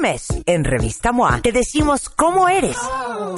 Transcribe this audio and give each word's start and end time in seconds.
Mes, 0.00 0.26
en 0.46 0.64
Revista 0.64 1.12
MOA, 1.12 1.40
te 1.42 1.52
decimos 1.52 2.08
cómo 2.08 2.48
eres, 2.48 2.76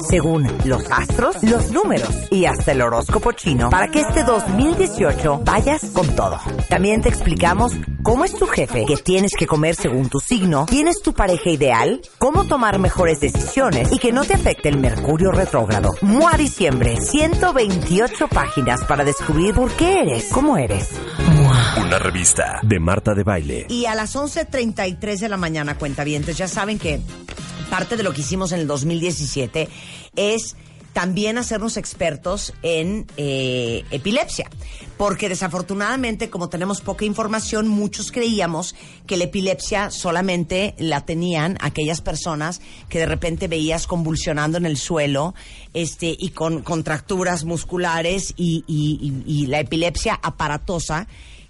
según 0.09 0.47
los 0.65 0.89
astros, 0.91 1.41
los 1.43 1.71
números 1.71 2.09
y 2.31 2.45
hasta 2.45 2.71
el 2.71 2.81
horóscopo 2.81 3.31
chino, 3.31 3.69
para 3.69 3.89
que 3.89 4.01
este 4.01 4.23
2018 4.23 5.41
vayas 5.43 5.85
con 5.93 6.07
todo. 6.15 6.39
También 6.69 7.01
te 7.01 7.09
explicamos 7.09 7.73
cómo 8.03 8.25
es 8.25 8.35
tu 8.35 8.47
jefe, 8.47 8.85
qué 8.87 8.97
tienes 8.97 9.31
que 9.37 9.47
comer 9.47 9.75
según 9.75 10.09
tu 10.09 10.19
signo, 10.19 10.65
quién 10.67 10.87
es 10.87 11.01
tu 11.01 11.13
pareja 11.13 11.49
ideal, 11.49 12.01
cómo 12.17 12.45
tomar 12.45 12.79
mejores 12.79 13.19
decisiones 13.19 13.91
y 13.91 13.99
que 13.99 14.11
no 14.11 14.23
te 14.23 14.33
afecte 14.33 14.69
el 14.69 14.77
mercurio 14.77 15.31
retrógrado. 15.31 15.95
MOA 16.01 16.37
Diciembre, 16.37 17.01
128 17.01 18.27
páginas 18.27 18.83
para 18.85 19.03
descubrir 19.03 19.53
por 19.53 19.71
qué 19.71 20.01
eres, 20.01 20.29
cómo 20.31 20.57
eres. 20.57 20.89
Una 21.79 21.99
revista 21.99 22.59
de 22.63 22.79
Marta 22.79 23.13
de 23.13 23.23
Baile. 23.23 23.65
Y 23.69 23.85
a 23.85 23.95
las 23.95 24.15
11.33 24.15 25.19
de 25.19 25.29
la 25.29 25.37
mañana, 25.37 25.77
cuentavientes, 25.77 26.37
ya 26.37 26.47
saben 26.47 26.79
que 26.79 27.01
parte 27.67 27.97
de 27.97 28.03
lo 28.03 28.13
que 28.13 28.21
hicimos 28.21 28.51
en 28.51 28.59
el 28.61 28.67
2017 28.67 29.69
es 30.15 30.55
también 30.93 31.37
hacernos 31.37 31.77
expertos 31.77 32.53
en 32.63 33.05
eh, 33.17 33.83
epilepsia. 33.91 34.49
Porque 34.97 35.29
desafortunadamente, 35.29 36.31
como 36.31 36.49
tenemos 36.49 36.81
poca 36.81 37.05
información, 37.05 37.67
muchos 37.67 38.11
creíamos 38.11 38.73
que 39.05 39.15
la 39.15 39.25
epilepsia 39.25 39.91
solamente 39.91 40.73
la 40.79 41.05
tenían 41.05 41.55
aquellas 41.61 42.01
personas 42.01 42.61
que 42.89 42.97
de 42.97 43.05
repente 43.05 43.47
veías 43.47 43.85
convulsionando 43.85 44.57
en 44.57 44.65
el 44.65 44.75
suelo 44.77 45.35
este, 45.75 46.15
y 46.17 46.29
con 46.29 46.63
contracturas 46.63 47.43
musculares 47.43 48.33
y, 48.35 48.63
y- 48.65 49.23
y- 49.27 49.43
y 49.43 49.45
la 49.45 49.59
epilepsia 49.59 50.19
aparatosa 50.23 51.07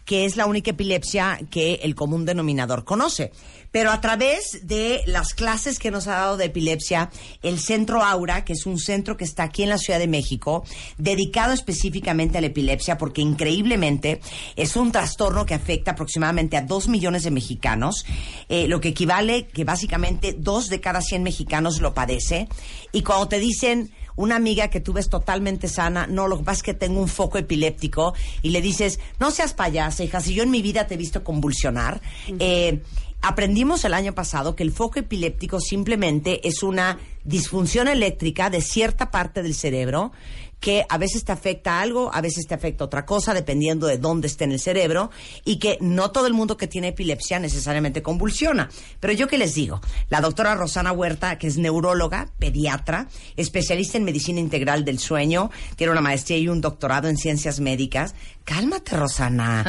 que 0.08 0.24
es 0.24 0.38
la 0.38 0.46
única 0.46 0.72
epilepsia 0.72 1.38
que 1.52 1.82
el 1.84 1.94
común 1.94 2.26
denominador 2.26 2.86
conoce. 2.86 3.34
Pero 3.72 3.92
a 3.92 4.00
través 4.00 4.66
de 4.66 5.02
las 5.06 5.34
clases 5.34 5.80
que 5.80 5.92
nos 5.92 6.08
ha 6.08 6.16
dado 6.16 6.38
de 6.38 6.46
epilepsia, 6.46 7.12
el 7.44 7.60
Centro 7.60 8.02
Aura, 8.02 8.46
que 8.46 8.54
es 8.54 8.66
un 8.66 8.80
centro 8.80 9.18
que 9.18 9.26
está 9.26 9.44
aquí 9.44 9.64
en 9.64 9.70
la 9.70 9.78
Ciudad 9.78 10.00
de 10.00 10.08
México, 10.08 10.64
dedicado 10.98 11.52
específicamente 11.52 12.38
a 12.38 12.42
la 12.42 12.48
epilepsia, 12.48 12.98
porque 12.98 13.22
increíblemente 13.22 14.22
es 14.56 14.78
un 14.78 14.94
trastorno 14.94 15.46
que 15.46 15.56
afecta 15.56 15.92
aproximadamente 15.92 16.56
a 16.56 16.62
dos 16.62 16.88
millones 16.88 17.24
de 17.24 17.32
mexicanos, 17.32 18.06
eh, 18.48 18.70
lo 18.70 18.80
que 18.80 18.90
equivale 18.90 19.48
que 19.48 19.66
básicamente 19.66 20.34
dos 20.40 20.70
de 20.70 20.80
cada 20.80 21.02
cien 21.02 21.22
mexicanos 21.22 21.82
lo 21.82 21.94
padece. 21.94 22.48
Y 22.94 23.04
cuando 23.04 23.28
te 23.28 23.40
dicen 23.40 23.92
una 24.18 24.36
amiga 24.36 24.70
que 24.70 24.82
tú 24.82 24.92
ves 24.92 25.10
totalmente 25.10 25.70
sana, 25.70 26.08
no, 26.08 26.28
lo 26.28 26.40
que 26.40 26.44
pasa 26.44 26.58
es 26.58 26.64
que 26.64 26.74
tengo 26.74 27.00
un 27.00 27.08
foco 27.08 27.38
epiléptico 27.38 28.14
y 28.42 28.50
le 28.50 28.62
dices, 28.62 29.00
no 29.20 29.32
seas 29.32 29.54
payasa, 29.54 30.04
hija, 30.04 30.20
si 30.20 30.34
yo 30.34 30.44
en 30.44 30.52
mi 30.52 30.62
vida 30.62 30.88
te 30.88 30.96
he 30.96 30.98
visto 30.98 31.24
convulsionar. 31.24 32.02
Eh, 32.40 32.82
aprendimos 33.22 33.86
el 33.86 33.94
año 33.94 34.14
pasado 34.14 34.56
que 34.56 34.64
el 34.64 34.72
foco 34.72 35.00
epiléptico 35.00 35.60
simplemente 35.60 36.46
es 36.48 36.64
una 36.64 37.00
disfunción 37.24 37.88
eléctrica 37.88 38.50
de 38.50 38.62
cierta 38.62 39.12
parte 39.12 39.44
del 39.44 39.54
cerebro 39.54 40.12
que 40.60 40.86
a 40.90 40.98
veces 40.98 41.24
te 41.24 41.32
afecta 41.32 41.82
algo, 41.82 42.14
a 42.14 42.22
veces 42.22 42.48
te 42.48 42.56
afecta 42.56 42.84
otra 42.84 43.06
cosa, 43.06 43.34
dependiendo 43.34 43.88
de 43.88 43.98
dónde 43.98 44.28
esté 44.28 44.46
en 44.46 44.52
el 44.52 44.60
cerebro, 44.60 45.12
y 45.46 45.60
que 45.60 45.78
no 45.82 46.12
todo 46.12 46.28
el 46.28 46.34
mundo 46.34 46.58
que 46.58 46.68
tiene 46.68 46.90
epilepsia 46.90 47.40
necesariamente 47.40 48.02
convulsiona. 48.02 48.70
Pero 49.00 49.14
yo 49.14 49.28
qué 49.28 49.38
les 49.38 49.54
digo, 49.54 49.82
la 50.10 50.20
doctora 50.20 50.56
Rosana 50.56 50.92
Huerta, 50.92 51.38
que 51.38 51.48
es 51.48 51.58
neuróloga, 51.58 52.32
pediatra, 52.40 53.08
especialista 53.36 53.98
en 53.98 54.04
medicina 54.04 54.40
integral 54.40 54.84
del 54.84 55.00
sueño, 55.00 55.52
tiene 55.76 55.92
una 55.92 56.02
maestría 56.02 56.38
y 56.38 56.50
un 56.50 56.62
doctorado 56.62 57.08
en 57.08 57.18
ciencias 57.18 57.60
médicas. 57.60 58.16
Cálmate, 58.44 58.96
Rosana. 58.96 59.64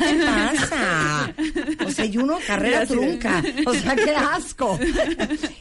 ¿Qué 0.00 0.24
pasa? 0.26 1.34
O 1.86 1.90
sea, 1.90 2.04
y 2.04 2.18
uno 2.18 2.38
carrera 2.44 2.84
trunca. 2.84 3.42
O 3.64 3.72
sea, 3.74 3.94
qué 3.94 4.14
asco. 4.14 4.78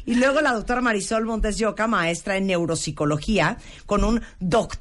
Y 0.06 0.16
luego 0.16 0.42
la 0.42 0.54
doctora 0.54 0.82
Marisol 0.82 1.26
Montes 1.26 1.58
de 1.58 1.68
Oca, 1.68 1.88
maestra 1.88 2.36
en 2.36 2.48
neuropsicología, 2.48 3.58
con 3.86 4.04
un 4.04 4.22
doctorado 4.40 4.73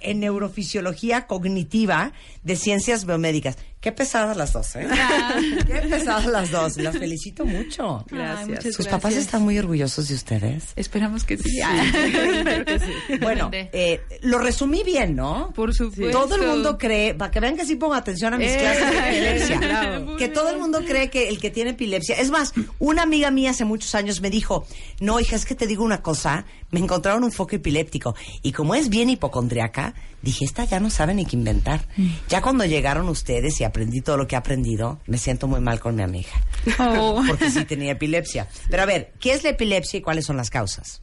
en 0.00 0.20
neurofisiología 0.20 1.26
cognitiva 1.26 2.12
de 2.42 2.56
ciencias 2.56 3.06
biomédicas. 3.06 3.56
Qué 3.82 3.90
pesadas 3.92 4.36
las 4.36 4.52
dos, 4.52 4.76
¿eh? 4.76 4.86
Qué 5.66 5.74
pesadas 5.88 6.26
las 6.26 6.50
dos. 6.52 6.76
Las 6.78 6.96
felicito 6.96 7.44
mucho. 7.44 8.04
Gracias. 8.08 8.74
Sus 8.76 8.86
papás 8.86 9.02
gracias. 9.12 9.24
están 9.24 9.42
muy 9.42 9.58
orgullosos 9.58 10.06
de 10.08 10.14
ustedes. 10.14 10.66
Esperamos 10.76 11.24
que 11.24 11.36
sí. 11.36 11.58
Bueno, 13.20 13.50
eh, 13.52 14.00
lo 14.22 14.38
resumí 14.38 14.82
bien, 14.84 15.16
¿no? 15.16 15.52
Por 15.54 15.74
supuesto. 15.74 16.16
Todo 16.18 16.36
el 16.36 16.46
mundo 16.46 16.78
cree, 16.78 17.14
para 17.14 17.30
que 17.30 17.40
vean 17.40 17.56
que 17.56 17.66
sí 17.66 17.76
pongo 17.76 17.94
atención 17.94 18.34
a 18.34 18.38
mis 18.38 18.52
Eh, 18.52 18.58
clases 18.58 18.90
de 18.90 18.98
epilepsia, 19.08 19.58
bravo. 19.58 20.16
que 20.16 20.28
todo 20.28 20.50
el 20.50 20.58
mundo 20.58 20.80
cree 20.86 21.10
que 21.10 21.28
el 21.28 21.38
que 21.40 21.50
tiene 21.50 21.70
epilepsia, 21.70 22.16
es 22.16 22.30
más, 22.30 22.52
una 22.78 23.02
amiga 23.02 23.30
mía 23.30 23.50
hace 23.50 23.64
muchos 23.64 23.94
años 23.94 24.20
me 24.20 24.30
dijo, 24.30 24.64
no, 25.00 25.20
hija, 25.20 25.36
es 25.36 25.44
que 25.44 25.54
te 25.54 25.66
digo 25.66 25.84
una 25.84 26.02
cosa, 26.02 26.44
me 26.70 26.78
encontraron 26.80 27.24
un 27.24 27.32
foco 27.32 27.56
epiléptico 27.56 28.14
y 28.42 28.52
como 28.52 28.74
es 28.74 28.88
bien 28.88 29.10
hipocondriaca, 29.10 29.94
dije, 30.22 30.44
esta 30.44 30.64
ya 30.64 30.78
no 30.80 30.88
sabe 30.90 31.14
ni 31.14 31.26
qué 31.26 31.36
inventar. 31.36 31.86
Mm. 31.96 32.08
Ya 32.28 32.40
cuando 32.42 32.64
llegaron 32.64 33.08
ustedes 33.08 33.60
y 33.60 33.64
aprendí 33.72 34.00
todo 34.02 34.16
lo 34.16 34.26
que 34.26 34.34
he 34.34 34.38
aprendido, 34.38 35.00
me 35.06 35.18
siento 35.18 35.48
muy 35.48 35.60
mal 35.60 35.80
con 35.80 35.96
mi 35.96 36.02
amiga, 36.02 36.30
Oh. 36.78 37.22
porque 37.26 37.50
sí 37.50 37.64
tenía 37.64 37.92
epilepsia. 37.92 38.46
Pero 38.70 38.82
a 38.82 38.86
ver, 38.86 39.12
¿qué 39.18 39.32
es 39.32 39.42
la 39.42 39.50
epilepsia 39.50 39.98
y 39.98 40.02
cuáles 40.02 40.26
son 40.26 40.36
las 40.36 40.50
causas? 40.50 41.01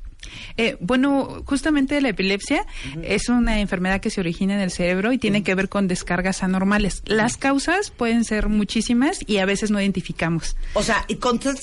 Eh, 0.58 0.78
bueno, 0.80 1.44
justamente 1.46 2.00
la 2.02 2.10
epilepsia 2.10 2.66
es 3.04 3.30
una 3.30 3.60
enfermedad 3.60 4.02
que 4.02 4.10
se 4.10 4.20
origina 4.20 4.54
en 4.54 4.60
el 4.60 4.72
cerebro 4.72 5.14
y 5.14 5.18
tiene 5.18 5.44
que 5.44 5.56
ver 5.56 5.70
con 5.70 5.88
descargas 5.88 6.44
anormales. 6.44 7.02
Las 7.06 7.38
causas 7.38 7.92
pueden 7.92 8.24
ser 8.26 8.50
muchísimas 8.50 9.20
y 9.26 9.38
a 9.38 9.46
veces 9.46 9.72
no 9.72 9.80
identificamos. 9.82 10.56
O 10.74 10.84
sea, 10.84 11.06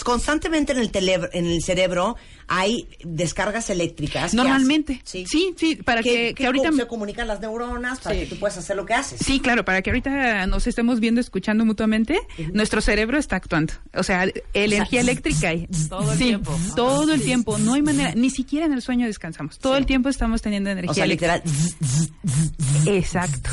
constantemente 0.04 0.72
en 0.72 0.78
el, 0.78 0.90
tele- 0.90 1.28
en 1.32 1.46
el 1.46 1.62
cerebro 1.62 2.16
hay 2.48 2.88
descargas 3.04 3.70
eléctricas. 3.70 4.30
que 4.30 4.36
Normalmente. 4.36 5.00
hacen- 5.04 5.26
Sí, 5.26 5.54
sí, 5.56 5.76
para 5.76 6.02
que- 6.02 6.32
que 6.34 6.46
ahorita- 6.46 6.72
se 6.72 6.86
comunican 6.86 7.26
las 7.26 7.40
neuronas 7.40 7.98
para 8.00 8.14
que 8.16 8.26
tú 8.26 8.36
puedas 8.38 8.56
hacer 8.56 8.76
lo 8.76 8.86
que 8.86 8.94
haces. 8.94 9.18
Sí, 9.24 9.40
claro, 9.40 9.64
para 9.64 9.82
que 9.82 9.90
ahorita 9.90 10.46
nos 10.46 10.66
estemos 10.66 11.00
viendo, 11.00 11.20
escuchando 11.20 11.64
mutuamente, 11.64 12.18
nuestro 12.52 12.80
cerebro 12.80 13.18
está 13.18 13.36
actuando. 13.36 13.74
O 13.94 14.02
sea, 14.02 14.28
energía 14.54 15.00
eléctrica. 15.00 15.48
hay. 15.48 15.66
Todo 15.88 16.12
el 16.12 16.18
Sí, 16.18 16.24
tiempo. 16.24 16.56
Todo 16.76 17.12
el 17.14 17.22
tiempo. 17.22 17.58
No 17.58 17.74
hay 17.74 17.82
manera, 17.82 18.12
ni 18.14 18.30
siquiera 18.30 18.45
en 18.52 18.72
el 18.72 18.82
sueño 18.82 19.06
descansamos. 19.06 19.58
Todo 19.58 19.76
el 19.76 19.86
tiempo 19.86 20.08
estamos 20.08 20.42
teniendo 20.42 20.70
energía 20.70 20.90
O 20.90 20.94
sea, 20.94 21.06
literal. 21.06 21.42
Exacto. 22.86 23.50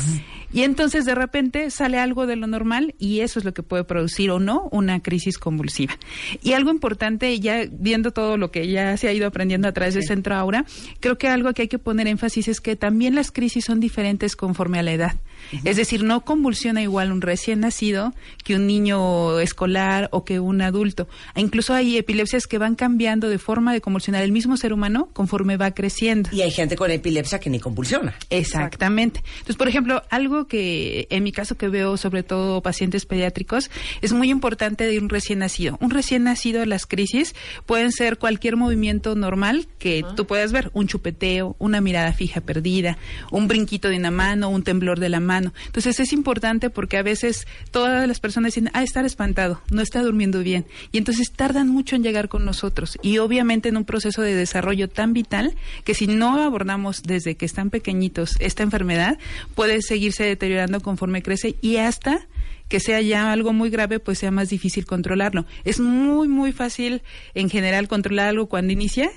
Y 0.54 0.62
entonces 0.62 1.04
de 1.04 1.16
repente 1.16 1.68
sale 1.72 1.98
algo 1.98 2.28
de 2.28 2.36
lo 2.36 2.46
normal 2.46 2.94
y 2.96 3.20
eso 3.20 3.40
es 3.40 3.44
lo 3.44 3.52
que 3.52 3.64
puede 3.64 3.82
producir 3.82 4.30
o 4.30 4.38
no 4.38 4.68
una 4.70 5.02
crisis 5.02 5.36
convulsiva. 5.36 5.98
Y 6.42 6.52
algo 6.52 6.70
importante, 6.70 7.40
ya 7.40 7.64
viendo 7.70 8.12
todo 8.12 8.36
lo 8.36 8.52
que 8.52 8.68
ya 8.68 8.96
se 8.96 9.08
ha 9.08 9.12
ido 9.12 9.26
aprendiendo 9.26 9.66
a 9.66 9.72
través 9.72 9.94
del 9.94 10.04
Centro 10.04 10.36
Aura, 10.36 10.64
creo 11.00 11.18
que 11.18 11.26
algo 11.26 11.52
que 11.54 11.62
hay 11.62 11.68
que 11.68 11.80
poner 11.80 12.06
énfasis 12.06 12.46
es 12.46 12.60
que 12.60 12.76
también 12.76 13.16
las 13.16 13.32
crisis 13.32 13.64
son 13.64 13.80
diferentes 13.80 14.36
conforme 14.36 14.78
a 14.78 14.84
la 14.84 14.92
edad. 14.92 15.16
Es 15.64 15.76
decir, 15.76 16.04
no 16.04 16.24
convulsiona 16.24 16.82
igual 16.82 17.12
un 17.12 17.20
recién 17.20 17.60
nacido 17.60 18.14
que 18.44 18.56
un 18.56 18.66
niño 18.66 19.40
escolar 19.40 20.08
o 20.12 20.24
que 20.24 20.40
un 20.40 20.62
adulto. 20.62 21.08
E 21.34 21.40
incluso 21.40 21.74
hay 21.74 21.96
epilepsias 21.96 22.46
que 22.46 22.58
van 22.58 22.76
cambiando 22.76 23.28
de 23.28 23.38
forma 23.38 23.72
de 23.72 23.80
convulsionar 23.80 24.22
el 24.22 24.32
mismo 24.32 24.56
ser 24.56 24.72
humano 24.72 25.10
conforme 25.12 25.56
va 25.56 25.72
creciendo. 25.72 26.30
Y 26.32 26.42
hay 26.42 26.50
gente 26.50 26.76
con 26.76 26.90
epilepsia 26.90 27.40
que 27.40 27.50
ni 27.50 27.60
convulsiona. 27.60 28.14
Exactamente. 28.30 29.22
Entonces, 29.32 29.56
por 29.56 29.68
ejemplo, 29.68 30.02
algo 30.10 30.43
que 30.46 31.06
en 31.10 31.22
mi 31.22 31.32
caso 31.32 31.56
que 31.56 31.68
veo 31.68 31.96
sobre 31.96 32.22
todo 32.22 32.62
pacientes 32.62 33.06
pediátricos 33.06 33.70
es 34.02 34.12
muy 34.12 34.30
importante 34.30 34.86
de 34.86 34.98
un 34.98 35.08
recién 35.08 35.40
nacido. 35.40 35.78
Un 35.80 35.90
recién 35.90 36.24
nacido 36.24 36.64
las 36.66 36.86
crisis 36.86 37.34
pueden 37.66 37.92
ser 37.92 38.18
cualquier 38.18 38.56
movimiento 38.56 39.14
normal 39.14 39.66
que 39.78 40.04
tú 40.16 40.26
puedas 40.26 40.52
ver, 40.52 40.70
un 40.74 40.86
chupeteo, 40.86 41.56
una 41.58 41.80
mirada 41.80 42.12
fija 42.12 42.40
perdida, 42.40 42.98
un 43.30 43.48
brinquito 43.48 43.88
de 43.88 43.96
una 43.96 44.10
mano, 44.10 44.48
un 44.48 44.62
temblor 44.62 45.00
de 45.00 45.08
la 45.08 45.20
mano. 45.20 45.52
Entonces, 45.66 46.00
es 46.00 46.12
importante 46.12 46.70
porque 46.70 46.96
a 46.96 47.02
veces 47.02 47.46
todas 47.70 48.06
las 48.06 48.20
personas 48.20 48.54
dicen, 48.54 48.70
"Ah, 48.72 48.82
estar 48.82 49.04
espantado, 49.04 49.62
no 49.70 49.82
está 49.82 50.02
durmiendo 50.02 50.40
bien." 50.40 50.66
Y 50.92 50.98
entonces 50.98 51.32
tardan 51.32 51.68
mucho 51.68 51.96
en 51.96 52.02
llegar 52.02 52.28
con 52.28 52.44
nosotros 52.44 52.98
y 53.02 53.18
obviamente 53.18 53.68
en 53.68 53.76
un 53.76 53.84
proceso 53.84 54.22
de 54.22 54.34
desarrollo 54.34 54.88
tan 54.88 55.12
vital 55.12 55.54
que 55.84 55.94
si 55.94 56.06
no 56.06 56.42
abordamos 56.42 57.02
desde 57.02 57.36
que 57.36 57.46
están 57.46 57.70
pequeñitos 57.70 58.36
esta 58.40 58.62
enfermedad 58.62 59.18
puede 59.54 59.82
seguirse 59.82 60.33
deteriorando 60.34 60.80
conforme 60.80 61.22
crece 61.22 61.56
y 61.60 61.76
hasta 61.76 62.26
que 62.68 62.80
sea 62.80 63.00
ya 63.00 63.32
algo 63.32 63.52
muy 63.52 63.70
grave, 63.70 64.00
pues 64.00 64.18
sea 64.18 64.30
más 64.30 64.48
difícil 64.48 64.86
controlarlo. 64.86 65.46
Es 65.64 65.80
muy, 65.80 66.28
muy 66.28 66.52
fácil 66.52 67.02
en 67.34 67.50
general 67.50 67.88
controlar 67.88 68.28
algo 68.28 68.48
cuando 68.48 68.72
inicia, 68.72 69.10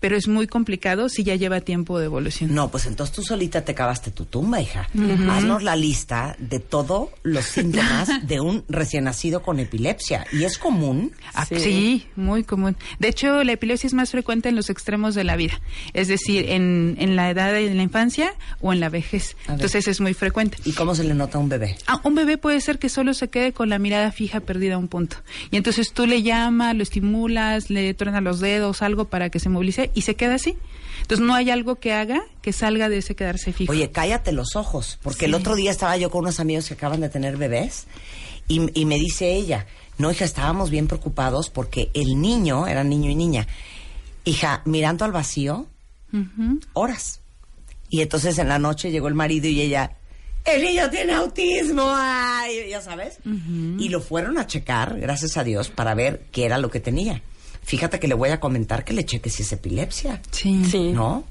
pero 0.00 0.16
es 0.16 0.26
muy 0.26 0.46
complicado 0.46 1.08
si 1.08 1.22
ya 1.22 1.36
lleva 1.36 1.60
tiempo 1.60 1.98
de 1.98 2.06
evolución. 2.06 2.54
No, 2.54 2.70
pues 2.70 2.86
entonces 2.86 3.14
tú 3.14 3.22
solita 3.22 3.64
te 3.64 3.74
cavaste 3.74 4.10
tu 4.10 4.24
tumba, 4.24 4.60
hija. 4.60 4.88
Haznos 5.30 5.62
la 5.62 5.76
lista 5.76 6.36
de 6.38 6.58
todos 6.58 7.10
los 7.22 7.44
síntomas 7.44 8.08
de 8.26 8.40
un 8.40 8.64
recién 8.68 9.04
nacido 9.04 9.42
con 9.42 9.60
epilepsia. 9.60 10.26
¿Y 10.32 10.44
es 10.44 10.58
común? 10.58 11.12
Ah, 11.34 11.44
sí. 11.44 12.06
muy 12.16 12.44
común. 12.44 12.76
De 12.98 13.08
hecho, 13.08 13.44
la 13.44 13.52
epilepsia 13.52 13.86
es 13.86 13.94
más 13.94 14.10
frecuente 14.10 14.48
en 14.48 14.56
los 14.56 14.70
extremos 14.70 15.14
de 15.14 15.24
la 15.24 15.36
vida, 15.36 15.60
es 15.92 16.08
decir, 16.08 16.46
en, 16.48 16.96
en 16.98 17.16
la 17.16 17.30
edad 17.30 17.52
de 17.52 17.72
la 17.74 17.82
infancia 17.82 18.34
o 18.60 18.72
en 18.72 18.80
la 18.80 18.88
vejez. 18.88 19.36
Entonces 19.48 19.86
es 19.86 20.00
muy 20.00 20.14
frecuente. 20.14 20.56
¿Y 20.64 20.72
cómo 20.72 20.94
se 20.94 21.04
le 21.04 21.14
nota 21.14 21.38
a 21.38 21.40
un 21.40 21.48
bebé? 21.48 21.76
Ah, 21.86 22.00
un 22.04 22.14
bebé 22.14 22.38
puede 22.38 22.60
ser 22.60 22.78
que 22.78 22.88
solo 22.88 23.12
se 23.12 23.28
quede 23.28 23.52
con 23.52 23.68
la 23.68 23.78
mirada 23.78 24.12
fija 24.12 24.40
perdida 24.40 24.76
a 24.76 24.78
un 24.78 24.88
punto. 24.88 25.16
Y 25.50 25.56
entonces 25.56 25.92
tú 25.92 26.06
le 26.06 26.22
llamas, 26.22 26.74
lo 26.74 26.82
estimulas, 26.82 27.70
le 27.70 27.92
truenas 27.94 28.22
los 28.22 28.40
dedos, 28.40 28.82
algo 28.82 29.06
para 29.06 29.28
que 29.28 29.40
se 29.40 29.48
movilice 29.48 29.89
y 29.94 30.02
se 30.02 30.16
queda 30.16 30.34
así. 30.34 30.56
Entonces 31.02 31.26
no 31.26 31.34
hay 31.34 31.50
algo 31.50 31.76
que 31.76 31.92
haga 31.92 32.22
que 32.42 32.52
salga 32.52 32.88
de 32.88 32.98
ese 32.98 33.14
quedarse 33.14 33.52
fijo. 33.52 33.72
Oye, 33.72 33.90
cállate 33.90 34.32
los 34.32 34.54
ojos, 34.56 34.98
porque 35.02 35.24
el 35.24 35.34
otro 35.34 35.54
día 35.56 35.70
estaba 35.70 35.96
yo 35.96 36.10
con 36.10 36.20
unos 36.20 36.40
amigos 36.40 36.68
que 36.68 36.74
acaban 36.74 37.00
de 37.00 37.08
tener 37.08 37.36
bebés 37.36 37.86
y, 38.48 38.80
y 38.80 38.84
me 38.84 38.96
dice 38.96 39.32
ella, 39.32 39.66
no, 39.98 40.10
hija, 40.10 40.24
estábamos 40.24 40.70
bien 40.70 40.86
preocupados 40.86 41.50
porque 41.50 41.90
el 41.94 42.20
niño, 42.20 42.66
era 42.66 42.84
niño 42.84 43.10
y 43.10 43.14
niña, 43.14 43.46
hija, 44.24 44.62
mirando 44.64 45.04
al 45.04 45.12
vacío, 45.12 45.66
horas. 46.72 47.20
Y 47.88 48.00
entonces 48.00 48.38
en 48.38 48.48
la 48.48 48.58
noche 48.58 48.90
llegó 48.90 49.08
el 49.08 49.14
marido 49.14 49.48
y 49.48 49.60
ella, 49.60 49.96
el 50.44 50.62
niño 50.62 50.88
tiene 50.90 51.12
autismo, 51.12 51.82
ay, 51.86 52.70
ya 52.70 52.80
sabes. 52.80 53.18
Y 53.78 53.88
lo 53.88 54.00
fueron 54.00 54.38
a 54.38 54.46
checar, 54.46 54.98
gracias 54.98 55.36
a 55.36 55.44
Dios, 55.44 55.68
para 55.68 55.94
ver 55.94 56.26
qué 56.32 56.46
era 56.46 56.58
lo 56.58 56.70
que 56.70 56.80
tenía. 56.80 57.22
Fíjate 57.70 58.00
que 58.00 58.08
le 58.08 58.14
voy 58.14 58.30
a 58.30 58.40
comentar 58.40 58.84
que 58.84 58.92
le 58.92 59.04
cheque 59.04 59.30
si 59.30 59.44
es 59.44 59.52
epilepsia. 59.52 60.20
Sí. 60.32 60.64
sí. 60.64 60.90
¿No? 60.90 61.22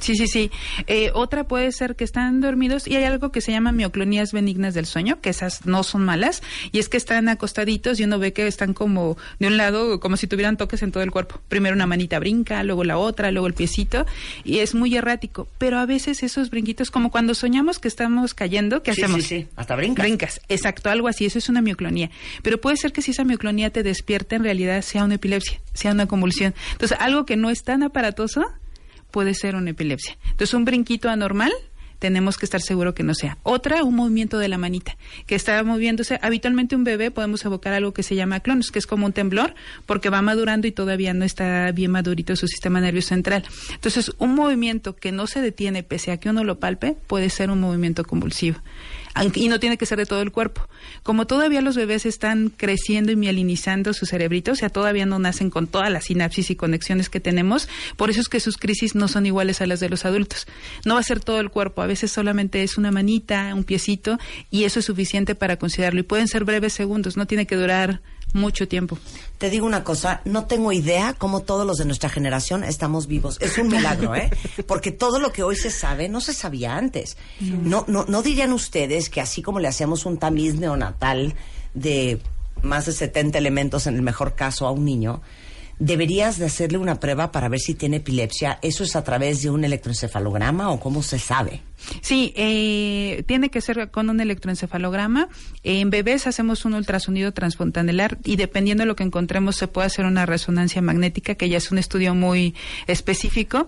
Sí, 0.00 0.14
sí, 0.14 0.26
sí. 0.26 0.50
Eh, 0.86 1.10
otra 1.14 1.44
puede 1.48 1.72
ser 1.72 1.96
que 1.96 2.04
están 2.04 2.40
dormidos 2.40 2.86
y 2.86 2.96
hay 2.96 3.04
algo 3.04 3.32
que 3.32 3.40
se 3.40 3.52
llama 3.52 3.72
mioclonías 3.72 4.32
benignas 4.32 4.74
del 4.74 4.86
sueño, 4.86 5.20
que 5.20 5.30
esas 5.30 5.66
no 5.66 5.82
son 5.82 6.04
malas, 6.04 6.42
y 6.70 6.78
es 6.78 6.88
que 6.88 6.96
están 6.96 7.28
acostaditos 7.28 7.98
y 7.98 8.04
uno 8.04 8.18
ve 8.18 8.32
que 8.32 8.46
están 8.46 8.74
como 8.74 9.16
de 9.38 9.46
un 9.46 9.56
lado, 9.56 9.98
como 10.00 10.16
si 10.16 10.26
tuvieran 10.26 10.56
toques 10.56 10.82
en 10.82 10.92
todo 10.92 11.02
el 11.02 11.10
cuerpo. 11.10 11.40
Primero 11.48 11.74
una 11.74 11.86
manita 11.86 12.18
brinca, 12.18 12.62
luego 12.62 12.84
la 12.84 12.98
otra, 12.98 13.30
luego 13.30 13.46
el 13.46 13.54
piecito, 13.54 14.06
y 14.44 14.58
es 14.58 14.74
muy 14.74 14.94
errático. 14.96 15.48
Pero 15.58 15.78
a 15.78 15.86
veces 15.86 16.22
esos 16.22 16.50
brinquitos, 16.50 16.90
como 16.90 17.10
cuando 17.10 17.34
soñamos 17.34 17.78
que 17.78 17.88
estamos 17.88 18.34
cayendo, 18.34 18.82
¿qué 18.82 18.90
hacemos? 18.92 19.22
Sí, 19.22 19.40
sí, 19.40 19.48
hasta 19.56 19.76
brincas. 19.76 20.04
Brincas, 20.04 20.40
exacto, 20.48 20.90
algo 20.90 21.08
así, 21.08 21.24
eso 21.24 21.38
es 21.38 21.48
una 21.48 21.62
mioclonía. 21.62 22.10
Pero 22.42 22.60
puede 22.60 22.76
ser 22.76 22.92
que 22.92 23.02
si 23.02 23.12
esa 23.12 23.24
mioclonía 23.24 23.70
te 23.70 23.82
despierta, 23.82 24.36
en 24.36 24.44
realidad 24.44 24.82
sea 24.82 25.04
una 25.04 25.14
epilepsia, 25.14 25.60
sea 25.72 25.92
una 25.92 26.06
convulsión. 26.06 26.54
Entonces, 26.72 26.96
algo 27.00 27.24
que 27.26 27.36
no 27.36 27.50
es 27.50 27.62
tan 27.62 27.82
aparatoso, 27.82 28.44
puede 29.16 29.32
ser 29.32 29.56
una 29.56 29.70
epilepsia. 29.70 30.18
Entonces, 30.24 30.52
un 30.52 30.66
brinquito 30.66 31.08
anormal 31.08 31.50
tenemos 31.98 32.36
que 32.36 32.44
estar 32.44 32.60
seguro 32.60 32.92
que 32.92 33.02
no 33.02 33.14
sea. 33.14 33.38
Otra, 33.44 33.82
un 33.82 33.94
movimiento 33.94 34.36
de 34.36 34.48
la 34.48 34.58
manita, 34.58 34.98
que 35.24 35.34
está 35.34 35.62
moviéndose. 35.62 36.18
Habitualmente 36.20 36.76
un 36.76 36.84
bebé 36.84 37.10
podemos 37.10 37.42
evocar 37.46 37.72
algo 37.72 37.94
que 37.94 38.02
se 38.02 38.14
llama 38.14 38.40
clonos, 38.40 38.70
que 38.70 38.78
es 38.78 38.86
como 38.86 39.06
un 39.06 39.14
temblor, 39.14 39.54
porque 39.86 40.10
va 40.10 40.20
madurando 40.20 40.66
y 40.66 40.72
todavía 40.72 41.14
no 41.14 41.24
está 41.24 41.72
bien 41.72 41.92
madurito 41.92 42.36
su 42.36 42.46
sistema 42.46 42.78
nervioso 42.78 43.08
central. 43.08 43.44
Entonces, 43.72 44.12
un 44.18 44.34
movimiento 44.34 44.94
que 44.94 45.12
no 45.12 45.26
se 45.26 45.40
detiene 45.40 45.82
pese 45.82 46.12
a 46.12 46.18
que 46.18 46.28
uno 46.28 46.44
lo 46.44 46.60
palpe, 46.60 46.94
puede 47.06 47.30
ser 47.30 47.48
un 47.48 47.58
movimiento 47.58 48.04
convulsivo 48.04 48.58
y 49.34 49.48
no 49.48 49.60
tiene 49.60 49.78
que 49.78 49.86
ser 49.86 49.98
de 49.98 50.06
todo 50.06 50.22
el 50.22 50.32
cuerpo. 50.32 50.68
Como 51.02 51.26
todavía 51.26 51.60
los 51.60 51.76
bebés 51.76 52.06
están 52.06 52.50
creciendo 52.50 53.12
y 53.12 53.16
mielinizando 53.16 53.92
su 53.92 54.06
cerebrito, 54.06 54.52
o 54.52 54.54
sea, 54.56 54.68
todavía 54.68 55.06
no 55.06 55.18
nacen 55.18 55.50
con 55.50 55.66
todas 55.66 55.90
las 55.90 56.04
sinapsis 56.04 56.50
y 56.50 56.56
conexiones 56.56 57.08
que 57.08 57.20
tenemos, 57.20 57.68
por 57.96 58.10
eso 58.10 58.20
es 58.20 58.28
que 58.28 58.40
sus 58.40 58.56
crisis 58.56 58.94
no 58.94 59.08
son 59.08 59.26
iguales 59.26 59.60
a 59.60 59.66
las 59.66 59.80
de 59.80 59.88
los 59.88 60.04
adultos. 60.04 60.46
No 60.84 60.94
va 60.94 61.00
a 61.00 61.04
ser 61.04 61.20
todo 61.20 61.40
el 61.40 61.50
cuerpo, 61.50 61.82
a 61.82 61.86
veces 61.86 62.12
solamente 62.12 62.62
es 62.62 62.78
una 62.78 62.90
manita, 62.90 63.54
un 63.54 63.64
piecito, 63.64 64.18
y 64.50 64.64
eso 64.64 64.80
es 64.80 64.86
suficiente 64.86 65.34
para 65.34 65.56
considerarlo. 65.56 66.00
Y 66.00 66.04
pueden 66.04 66.28
ser 66.28 66.44
breves 66.44 66.72
segundos, 66.72 67.16
no 67.16 67.26
tiene 67.26 67.46
que 67.46 67.56
durar 67.56 68.00
mucho 68.36 68.68
tiempo. 68.68 68.98
Te 69.38 69.50
digo 69.50 69.66
una 69.66 69.84
cosa, 69.84 70.20
no 70.24 70.46
tengo 70.46 70.72
idea 70.72 71.14
cómo 71.14 71.40
todos 71.40 71.66
los 71.66 71.78
de 71.78 71.84
nuestra 71.84 72.08
generación 72.08 72.64
estamos 72.64 73.06
vivos. 73.06 73.38
Es 73.40 73.58
un 73.58 73.68
milagro, 73.68 74.14
¿eh? 74.14 74.30
Porque 74.66 74.92
todo 74.92 75.18
lo 75.18 75.32
que 75.32 75.42
hoy 75.42 75.56
se 75.56 75.70
sabe 75.70 76.08
no 76.08 76.20
se 76.20 76.32
sabía 76.32 76.76
antes. 76.76 77.16
No, 77.40 77.84
no, 77.88 78.04
no 78.06 78.22
dirían 78.22 78.52
ustedes 78.52 79.10
que 79.10 79.20
así 79.20 79.42
como 79.42 79.58
le 79.58 79.68
hacemos 79.68 80.06
un 80.06 80.18
tamiz 80.18 80.54
neonatal 80.54 81.34
de 81.74 82.20
más 82.62 82.86
de 82.86 82.92
70 82.92 83.36
elementos 83.38 83.86
en 83.86 83.96
el 83.96 84.02
mejor 84.02 84.34
caso 84.34 84.66
a 84.66 84.70
un 84.70 84.84
niño, 84.84 85.20
deberías 85.78 86.38
de 86.38 86.46
hacerle 86.46 86.78
una 86.78 87.00
prueba 87.00 87.32
para 87.32 87.48
ver 87.48 87.60
si 87.60 87.74
tiene 87.74 87.96
epilepsia. 87.96 88.58
¿Eso 88.62 88.84
es 88.84 88.96
a 88.96 89.04
través 89.04 89.42
de 89.42 89.50
un 89.50 89.64
electroencefalograma 89.64 90.70
o 90.70 90.80
cómo 90.80 91.02
se 91.02 91.18
sabe? 91.18 91.62
Sí, 92.00 92.32
eh, 92.36 93.22
tiene 93.26 93.50
que 93.50 93.60
ser 93.60 93.90
con 93.90 94.08
un 94.08 94.20
electroencefalograma. 94.20 95.28
En 95.62 95.90
bebés 95.90 96.26
hacemos 96.26 96.64
un 96.64 96.74
ultrasonido 96.74 97.32
transfontanelar 97.32 98.18
y 98.24 98.36
dependiendo 98.36 98.82
de 98.82 98.86
lo 98.86 98.96
que 98.96 99.04
encontremos 99.04 99.56
se 99.56 99.68
puede 99.68 99.86
hacer 99.86 100.06
una 100.06 100.26
resonancia 100.26 100.80
magnética, 100.80 101.34
que 101.34 101.48
ya 101.48 101.58
es 101.58 101.70
un 101.70 101.78
estudio 101.78 102.14
muy 102.14 102.54
específico, 102.86 103.66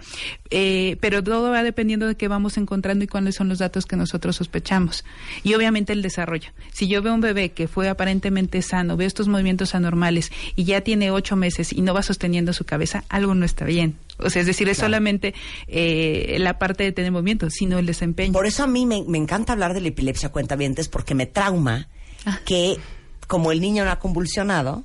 eh, 0.50 0.96
pero 1.00 1.22
todo 1.22 1.50
va 1.50 1.62
dependiendo 1.62 2.06
de 2.06 2.16
qué 2.16 2.28
vamos 2.28 2.56
encontrando 2.56 3.04
y 3.04 3.08
cuáles 3.08 3.34
son 3.34 3.49
los 3.49 3.58
datos 3.58 3.84
que 3.84 3.96
nosotros 3.96 4.37
sospechamos. 4.37 5.04
Y 5.43 5.54
obviamente 5.54 5.93
el 5.93 6.02
desarrollo. 6.02 6.50
Si 6.72 6.88
yo 6.88 7.02
veo 7.02 7.14
un 7.14 7.20
bebé 7.20 7.50
que 7.50 7.69
fue 7.69 7.88
aparentemente 7.88 8.62
sano, 8.62 8.96
veo 8.96 9.06
estos 9.06 9.28
movimientos 9.28 9.75
anormales 9.75 10.32
y 10.56 10.64
ya 10.64 10.81
tiene 10.81 11.11
ocho 11.11 11.37
meses 11.37 11.72
y 11.72 11.82
no 11.82 11.94
sosteniendo 12.02 12.52
su 12.52 12.64
cabeza, 12.64 13.04
algo 13.08 13.34
no 13.34 13.44
está 13.44 13.64
bien. 13.64 13.96
O 14.18 14.30
sea, 14.30 14.40
es 14.40 14.46
decir, 14.46 14.68
es 14.68 14.78
solamente 14.78 15.34
eh, 15.68 16.36
la 16.40 16.58
parte 16.58 16.84
de 16.84 16.92
tener 16.92 17.12
movimiento, 17.12 17.50
sino 17.50 17.78
el 17.78 17.86
desempeño. 17.86 18.32
Por 18.32 18.46
eso 18.46 18.64
a 18.64 18.66
mí 18.66 18.84
me, 18.84 18.96
encanta 19.16 19.52
hablar 19.52 19.74
de 19.74 19.80
la 19.80 19.88
epilepsia 19.88 20.30
cuentavientes, 20.30 20.88
porque 20.88 21.14
me 21.14 21.26
trauma 21.26 21.88
ah. 22.24 22.40
que, 22.44 22.78
como 23.26 23.52
el 23.52 23.60
niño 23.60 23.84
no 23.84 23.90
ha 23.90 23.98
convulsionado, 23.98 24.84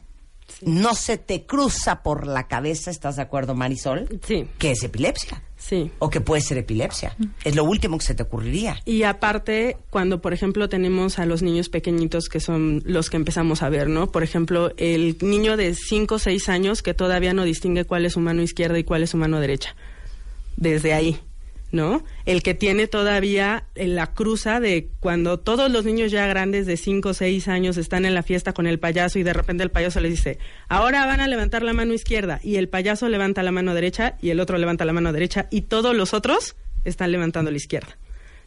no 0.62 0.94
se 0.94 1.18
te 1.18 1.46
cruza 1.46 2.04
por 2.04 2.28
la 2.28 2.48
cabeza, 2.48 2.92
¿estás 2.92 3.16
de 3.16 3.22
acuerdo, 3.22 3.56
Marisol? 3.56 4.08
Sí. 4.26 4.48
Que 4.58 4.72
es 4.72 4.84
epilepsia. 4.84 5.44
Sí. 5.58 5.92
O 6.00 6.10
que 6.10 6.20
puede 6.20 6.42
ser 6.42 6.58
epilepsia. 6.58 7.16
Es 7.44 7.56
lo 7.56 7.64
último 7.64 7.98
que 7.98 8.06
se 8.06 8.16
te 8.16 8.24
ocurriría. 8.24 8.78
Y 8.84 9.04
aparte, 9.04 9.78
cuando, 9.90 10.22
por 10.22 10.34
ejemplo, 10.34 10.68
tenemos 10.68 11.20
a 11.20 11.26
los 11.26 11.42
niños 11.42 11.70
pequeñitos 11.70 12.28
que 12.28 12.42
son 12.42 12.82
los 12.86 13.10
que 13.10 13.16
empezamos 13.16 13.64
a 13.64 13.70
ver, 13.70 13.88
¿no? 13.88 14.12
Por 14.12 14.24
ejemplo, 14.24 14.74
el 14.78 15.18
niño 15.22 15.56
de 15.56 15.74
5 15.74 16.16
o 16.16 16.20
6 16.20 16.50
años 16.50 16.82
que 16.82 16.94
todavía 16.94 17.34
no 17.34 17.46
distingue 17.46 17.86
cuál 17.86 18.06
es 18.06 18.14
su 18.14 18.20
mano 18.20 18.42
izquierda 18.42 18.78
y 18.78 18.84
cuál 18.84 19.04
es 19.04 19.12
su 19.12 19.18
mano 19.18 19.40
derecha. 19.40 19.76
Desde 20.58 20.94
ahí. 20.94 21.20
¿No? 21.74 22.04
El 22.26 22.44
que 22.44 22.54
tiene 22.54 22.86
todavía 22.86 23.66
la 23.74 24.14
cruza 24.14 24.60
de 24.60 24.90
cuando 25.00 25.40
todos 25.40 25.72
los 25.72 25.86
niños 25.86 26.12
ya 26.12 26.28
grandes 26.28 26.68
de 26.68 26.78
5 26.78 27.10
o 27.10 27.14
6 27.16 27.48
años 27.48 27.78
están 27.78 28.06
en 28.06 28.14
la 28.14 28.22
fiesta 28.22 28.54
con 28.54 28.68
el 28.68 28.78
payaso 28.78 29.18
y 29.18 29.24
de 29.24 29.34
repente 29.34 29.64
el 29.64 29.72
payaso 29.72 30.00
les 30.00 30.12
dice, 30.12 30.38
ahora 30.70 31.08
van 31.08 31.20
a 31.20 31.28
levantar 31.28 31.64
la 31.64 31.74
mano 31.74 31.94
izquierda 31.94 32.40
y 32.44 32.58
el 32.58 32.70
payaso 32.70 33.10
levanta 33.10 33.42
la 33.42 33.52
mano 33.52 33.74
derecha 33.74 34.18
y 34.22 34.30
el 34.30 34.40
otro 34.40 34.60
levanta 34.60 34.86
la 34.86 34.94
mano 34.94 35.12
derecha 35.12 35.48
y 35.50 35.62
todos 35.62 35.96
los 35.96 36.14
otros 36.14 36.56
están 36.86 37.12
levantando 37.12 37.50
la 37.50 37.58
izquierda, 37.58 37.98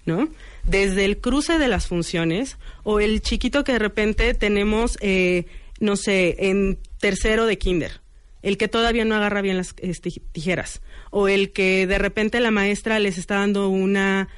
¿no? 0.05 0.29
Desde 0.63 1.05
el 1.05 1.19
cruce 1.19 1.59
de 1.59 1.67
las 1.67 1.89
funciones 1.89 2.59
o 2.85 3.01
el 3.01 3.23
chiquito 3.23 3.65
que 3.65 3.73
de 3.73 3.81
repente 3.81 4.35
tenemos, 4.35 4.99
eh, 5.01 5.47
no 5.81 5.97
sé, 5.97 6.37
en 6.39 6.79
tercero 7.01 7.47
de 7.47 7.59
kinder, 7.59 8.01
el 8.47 8.59
que 8.59 8.69
todavía 8.69 9.05
no 9.05 9.17
agarra 9.17 9.43
bien 9.43 9.57
las 9.57 9.75
este, 9.79 10.09
tijeras, 10.31 10.81
o 11.11 11.27
el 11.27 11.51
que 11.51 11.89
de 11.89 11.99
repente 11.99 12.39
la 12.39 12.53
maestra 12.53 13.01
les 13.01 13.19
está 13.19 13.35
dando 13.35 13.69
una, 13.69 14.29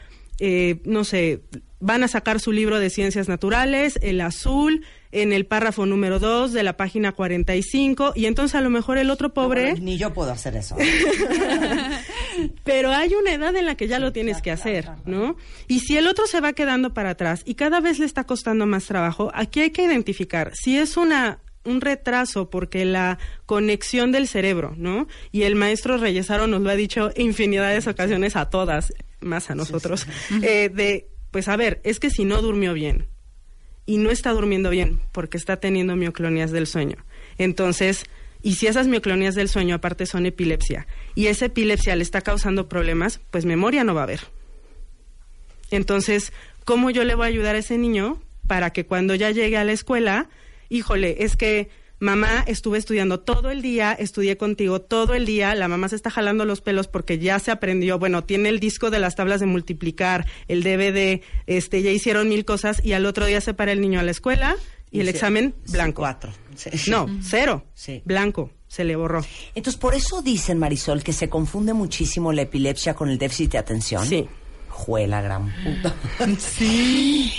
eh, 0.41 0.81
no 0.85 1.05
sé, 1.05 1.43
van 1.79 2.03
a 2.03 2.09
sacar 2.09 2.41
su 2.41 2.51
libro 2.51 2.81
de 2.81 2.89
ciencias 2.89 3.29
naturales, 3.29 3.99
el 4.01 4.23
azul, 4.23 4.87
en 5.13 5.35
el 5.35 5.45
párrafo 5.45 5.85
número 5.85 6.21
2 6.21 6.55
de 6.55 6.63
la 6.63 6.79
página 6.79 7.13
45, 7.13 8.15
y 8.17 8.25
entonces 8.25 8.55
a 8.55 8.63
lo 8.63 8.71
mejor 8.71 8.97
el 8.97 9.11
otro 9.11 9.35
pobre... 9.35 9.75
ni 9.75 9.99
yo 9.99 10.15
puedo 10.15 10.33
hacer 10.33 10.57
eso. 10.57 10.75
Pero 12.65 12.93
hay 12.93 13.13
una 13.13 13.35
edad 13.35 13.55
en 13.57 13.67
la 13.67 13.75
que 13.75 13.89
ya 13.89 13.99
lo 13.99 14.15
tienes 14.15 14.41
que 14.41 14.51
hacer, 14.51 14.89
¿no? 15.05 15.37
Y 15.67 15.81
si 15.81 15.99
el 15.99 16.07
otro 16.07 16.27
se 16.27 16.41
va 16.41 16.55
quedando 16.55 16.95
para 16.95 17.11
atrás 17.11 17.43
y 17.45 17.57
cada 17.57 17.81
vez 17.81 17.99
le 17.99 18.07
está 18.07 18.25
costando 18.25 18.65
más 18.65 18.87
trabajo, 18.87 19.31
aquí 19.35 19.61
hay 19.61 19.71
que 19.71 19.85
identificar 19.85 20.53
si 20.55 20.79
es 20.79 20.97
una 20.97 21.41
un 21.65 21.81
retraso 21.81 22.51
porque 22.51 22.85
la 22.85 23.19
conexión 23.47 24.13
del 24.13 24.29
cerebro, 24.29 24.75
¿no? 24.77 25.07
Y 25.33 25.43
el 25.43 25.55
maestro 25.55 25.99
Reyesaro 25.99 26.47
nos 26.47 26.63
lo 26.63 26.71
ha 26.71 26.77
dicho 26.77 27.11
infinidad 27.17 27.71
de 27.79 27.91
ocasiones 27.91 28.37
a 28.37 28.51
todas, 28.51 28.93
más 29.21 29.51
a 29.51 29.55
nosotros, 29.55 30.07
eh, 30.43 30.71
de, 30.73 31.09
pues 31.31 31.49
a 31.49 31.57
ver, 31.57 31.81
es 31.85 32.01
que 32.01 32.11
si 32.11 32.25
no 32.25 32.41
durmió 32.43 32.73
bien 32.73 33.07
y 33.87 33.99
no 33.99 34.11
está 34.11 34.33
durmiendo 34.33 34.71
bien 34.71 35.01
porque 35.13 35.37
está 35.37 35.59
teniendo 35.59 35.97
mioclonías 35.97 36.51
del 36.51 36.67
sueño, 36.67 36.97
entonces, 37.39 38.05
y 38.43 38.55
si 38.55 38.67
esas 38.67 38.87
mioclonías 38.87 39.35
del 39.35 39.49
sueño 39.49 39.77
aparte 39.77 40.07
son 40.07 40.27
epilepsia 40.27 40.87
y 41.15 41.27
esa 41.27 41.47
epilepsia 41.47 41.97
le 41.97 42.03
está 42.03 42.21
causando 42.21 42.69
problemas, 42.69 43.21
pues 43.31 43.45
memoria 43.45 43.85
no 43.85 43.95
va 43.95 44.03
a 44.03 44.05
haber. 44.05 44.21
Entonces, 45.71 46.33
¿cómo 46.65 46.91
yo 46.91 47.05
le 47.05 47.15
voy 47.15 47.25
a 47.25 47.29
ayudar 47.29 47.55
a 47.55 47.59
ese 47.59 47.77
niño 47.79 48.23
para 48.47 48.71
que 48.71 48.87
cuando 48.87 49.15
ya 49.15 49.31
llegue 49.31 49.57
a 49.59 49.65
la 49.65 49.73
escuela 49.73 50.29
híjole, 50.69 51.25
es 51.25 51.37
que 51.37 51.69
mamá, 52.01 52.45
estuve 52.47 52.79
estudiando 52.79 53.21
todo 53.21 53.51
el 53.51 53.63
día, 53.63 53.93
estudié 53.93 54.37
contigo 54.37 54.81
todo 54.81 55.15
el 55.15 55.27
día, 55.27 55.55
la 55.55 55.69
mamá 55.69 55.89
se 55.89 55.97
está 55.97 56.11
jalando 56.11 56.45
los 56.45 56.61
pelos 56.61 56.89
porque 56.89 57.19
ya 57.19 57.39
se 57.39 57.51
aprendió, 57.51 57.99
bueno, 57.99 58.25
tiene 58.25 58.49
el 58.49 58.61
disco 58.61 58.91
de 58.91 59.01
las 59.01 59.17
tablas 59.17 59.41
de 59.41 59.47
multiplicar, 59.47 60.27
el 60.47 60.63
DVD, 60.63 61.23
este, 61.47 61.83
ya 61.83 61.91
hicieron 61.91 62.29
mil 62.29 62.45
cosas 62.45 62.85
y 62.85 62.93
al 62.93 63.07
otro 63.07 63.27
día 63.27 63.41
se 63.41 63.55
para 63.55 63.73
el 63.73 63.81
niño 63.81 64.01
a 64.01 64.03
la 64.03 64.11
escuela 64.11 64.57
y, 64.91 65.01
el 65.01 65.09
examen 65.09 65.55
blanco. 65.71 66.03
Cuatro. 66.03 66.33
No, 66.89 67.07
cero. 67.23 67.65
Sí. 67.75 68.03
Blanco. 68.05 68.51
Se 68.67 68.85
le 68.85 68.97
borró. 68.97 69.25
Entonces, 69.55 69.81
por 69.81 69.95
eso 69.95 70.21
dicen, 70.21 70.59
Marisol, 70.59 71.03
que 71.03 71.15
se 71.15 71.31
confunde 71.31 71.73
muchísimo 71.73 72.33
la 72.35 72.43
epilepsia 72.43 72.93
con 72.93 73.09
el 73.09 73.17
déficit 73.17 73.53
de 73.53 73.59
atención. 73.59 74.05
Sí. 74.05 74.29
Juela, 74.69 75.23
gran 75.23 75.51
puta. 75.65 75.95
Sí. 76.39 77.33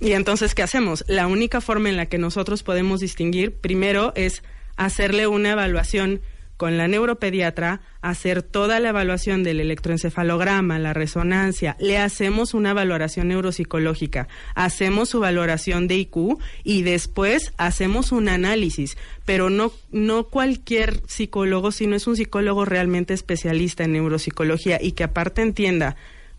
Y 0.00 0.12
entonces, 0.12 0.54
¿qué 0.54 0.62
hacemos? 0.62 1.04
La 1.08 1.26
única 1.26 1.60
forma 1.60 1.88
en 1.88 1.96
la 1.96 2.06
que 2.06 2.18
nosotros 2.18 2.62
podemos 2.62 3.00
distinguir, 3.00 3.56
primero, 3.56 4.12
es 4.14 4.42
hacerle 4.76 5.26
una 5.26 5.50
evaluación 5.52 6.20
con 6.58 6.76
la 6.76 6.88
neuropediatra, 6.88 7.80
hacer 8.02 8.42
toda 8.42 8.80
la 8.80 8.88
evaluación 8.88 9.44
del 9.44 9.60
electroencefalograma, 9.60 10.80
la 10.80 10.92
resonancia, 10.92 11.76
le 11.78 11.98
hacemos 11.98 12.52
una 12.52 12.74
valoración 12.74 13.28
neuropsicológica, 13.28 14.26
hacemos 14.56 15.08
su 15.08 15.20
valoración 15.20 15.86
de 15.86 15.98
IQ 15.98 16.38
y 16.64 16.82
después 16.82 17.52
hacemos 17.58 18.10
un 18.10 18.28
análisis, 18.28 18.98
pero 19.24 19.50
no, 19.50 19.70
no 19.92 20.24
cualquier 20.24 21.00
psicólogo, 21.06 21.70
sino 21.70 21.94
es 21.94 22.08
un 22.08 22.16
psicólogo 22.16 22.64
realmente 22.64 23.14
especialista 23.14 23.84
en 23.84 23.92
neuropsicología 23.92 24.80
y 24.82 24.92
que 24.92 25.04
aparte 25.04 25.42
entienda 25.42 25.96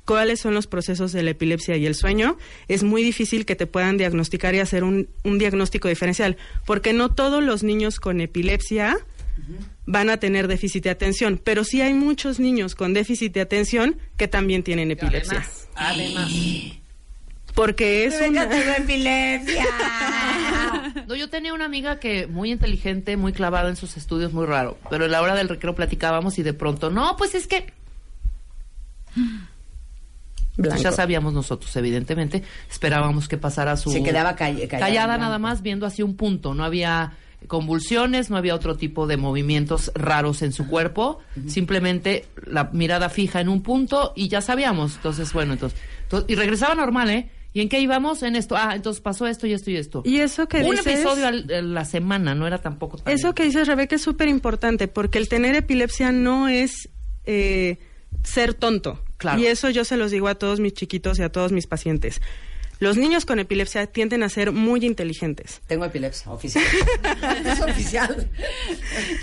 cuáles 0.10 0.40
son 0.40 0.56
los 0.56 0.66
procesos 0.66 1.12
de 1.12 1.22
la 1.22 1.30
epilepsia 1.30 1.78
y 1.78 1.86
el 1.86 1.94
sueño, 1.94 2.36
es 2.68 2.82
muy 2.82 3.04
difícil 3.04 3.46
que 3.46 3.56
te 3.56 3.68
puedan 3.68 3.98
diagnosticar 3.98 4.56
y 4.56 4.60
hacer 4.60 4.84
un, 4.84 5.08
un 5.24 5.38
diagnóstico 5.38 5.88
diferencial, 5.88 6.36
porque 6.66 6.94
no 6.94 7.14
todos 7.14 7.44
los 7.44 7.62
niños 7.62 8.00
con 8.00 8.20
epilepsia 8.20 8.98
van 9.86 10.10
a 10.10 10.18
tener 10.18 10.48
déficit 10.48 10.86
de 10.86 10.90
atención, 10.90 11.40
pero 11.44 11.64
sí 11.64 11.82
hay 11.82 11.94
muchos 11.94 12.40
niños 12.40 12.74
con 12.74 12.96
déficit 12.96 13.32
de 13.34 13.42
atención 13.42 13.98
que 14.18 14.28
también 14.28 14.64
tienen 14.64 14.90
epilepsia. 14.90 15.48
Además, 15.76 16.32
Porque 17.54 18.06
es 18.06 18.20
una... 18.28 18.46
epilepsia. 18.78 19.66
No, 21.08 21.14
yo 21.14 21.30
tenía 21.30 21.54
una 21.54 21.66
amiga 21.66 22.00
que 22.00 22.26
muy 22.26 22.52
inteligente, 22.52 23.16
muy 23.16 23.32
clavada 23.32 23.70
en 23.70 23.76
sus 23.76 23.96
estudios, 23.96 24.34
muy 24.34 24.48
raro. 24.48 24.80
Pero 24.90 25.06
a 25.06 25.08
la 25.08 25.22
hora 25.22 25.36
del 25.36 25.50
recreo 25.50 25.76
platicábamos 25.76 26.40
y 26.40 26.42
de 26.42 26.54
pronto, 26.54 26.90
no, 26.90 27.16
pues 27.16 27.36
es 27.36 27.46
que 27.46 27.72
Blanco. 30.62 30.82
ya 30.84 30.92
sabíamos 30.92 31.34
nosotros, 31.34 31.76
evidentemente, 31.76 32.44
esperábamos 32.70 33.28
que 33.28 33.38
pasara 33.38 33.76
su 33.78 33.92
Se 33.92 34.04
quedaba 34.04 34.36
call- 34.36 34.68
callada, 34.68 35.18
nada 35.18 35.40
más 35.40 35.62
viendo 35.62 35.86
así 35.86 36.04
un 36.04 36.16
punto, 36.16 36.54
no 36.54 36.64
había 36.64 37.14
convulsiones, 37.48 38.30
no 38.30 38.38
había 38.38 38.54
otro 38.54 38.76
tipo 38.76 39.08
de 39.08 39.18
movimientos 39.18 39.92
raros 39.96 40.42
en 40.42 40.52
su 40.52 40.68
cuerpo, 40.68 41.20
simplemente 41.48 42.26
la 42.46 42.66
mirada 42.74 43.10
fija 43.10 43.40
en 43.42 43.50
un 43.50 43.62
punto 43.64 44.14
y 44.16 44.28
ya 44.28 44.42
sabíamos. 44.42 44.96
Entonces, 44.98 45.32
bueno, 45.34 45.54
entonces, 45.54 45.80
to- 46.10 46.26
y 46.28 46.36
regresaba 46.36 46.76
normal, 46.76 47.10
¿eh? 47.10 47.30
¿Y 47.52 47.62
en 47.62 47.70
qué 47.70 47.80
íbamos? 47.80 48.22
En 48.22 48.36
esto. 48.36 48.56
Ah, 48.56 48.76
entonces 48.76 49.02
pasó 49.02 49.26
esto 49.26 49.48
y 49.48 49.54
esto 49.54 49.72
y 49.72 49.78
esto. 49.78 50.04
Y 50.06 50.18
eso 50.20 50.48
que 50.48 50.58
un 50.64 50.76
dices- 50.76 50.86
episodio 51.00 51.28
al- 51.28 51.52
a 51.52 51.62
la 51.64 51.84
semana, 51.86 52.36
no 52.36 52.46
era 52.46 52.60
tampoco 52.60 52.98
tan 52.98 53.12
Eso 53.12 53.34
que 53.34 53.44
dices, 53.44 53.68
Rebeca, 53.68 53.96
es 53.96 54.02
súper 54.04 54.28
importante, 54.28 54.88
porque 54.88 55.18
el 55.18 55.28
tener 55.30 55.56
epilepsia 55.56 56.12
no 56.12 56.48
es 56.48 56.90
eh, 57.26 57.80
ser 58.24 58.54
tonto. 58.54 59.04
Claro. 59.20 59.40
Y 59.40 59.46
eso 59.46 59.70
yo 59.70 59.86
se 59.86 59.98
los 59.98 60.10
digo 60.10 60.28
a 60.28 60.36
todos 60.36 60.60
mis 60.60 60.74
chiquitos 60.74 61.20
y 61.20 61.22
a 61.22 61.30
todos 61.30 61.52
mis 61.52 61.68
pacientes. 61.68 62.22
Los 62.80 62.96
niños 62.96 63.26
con 63.26 63.40
epilepsia 63.40 63.88
tienden 63.88 64.24
a 64.24 64.30
ser 64.30 64.54
muy 64.54 64.86
inteligentes. 64.86 65.62
Tengo 65.68 65.84
epilepsia, 65.84 66.32
oficial. 66.32 66.64
es 67.46 67.62
oficial. 67.62 68.30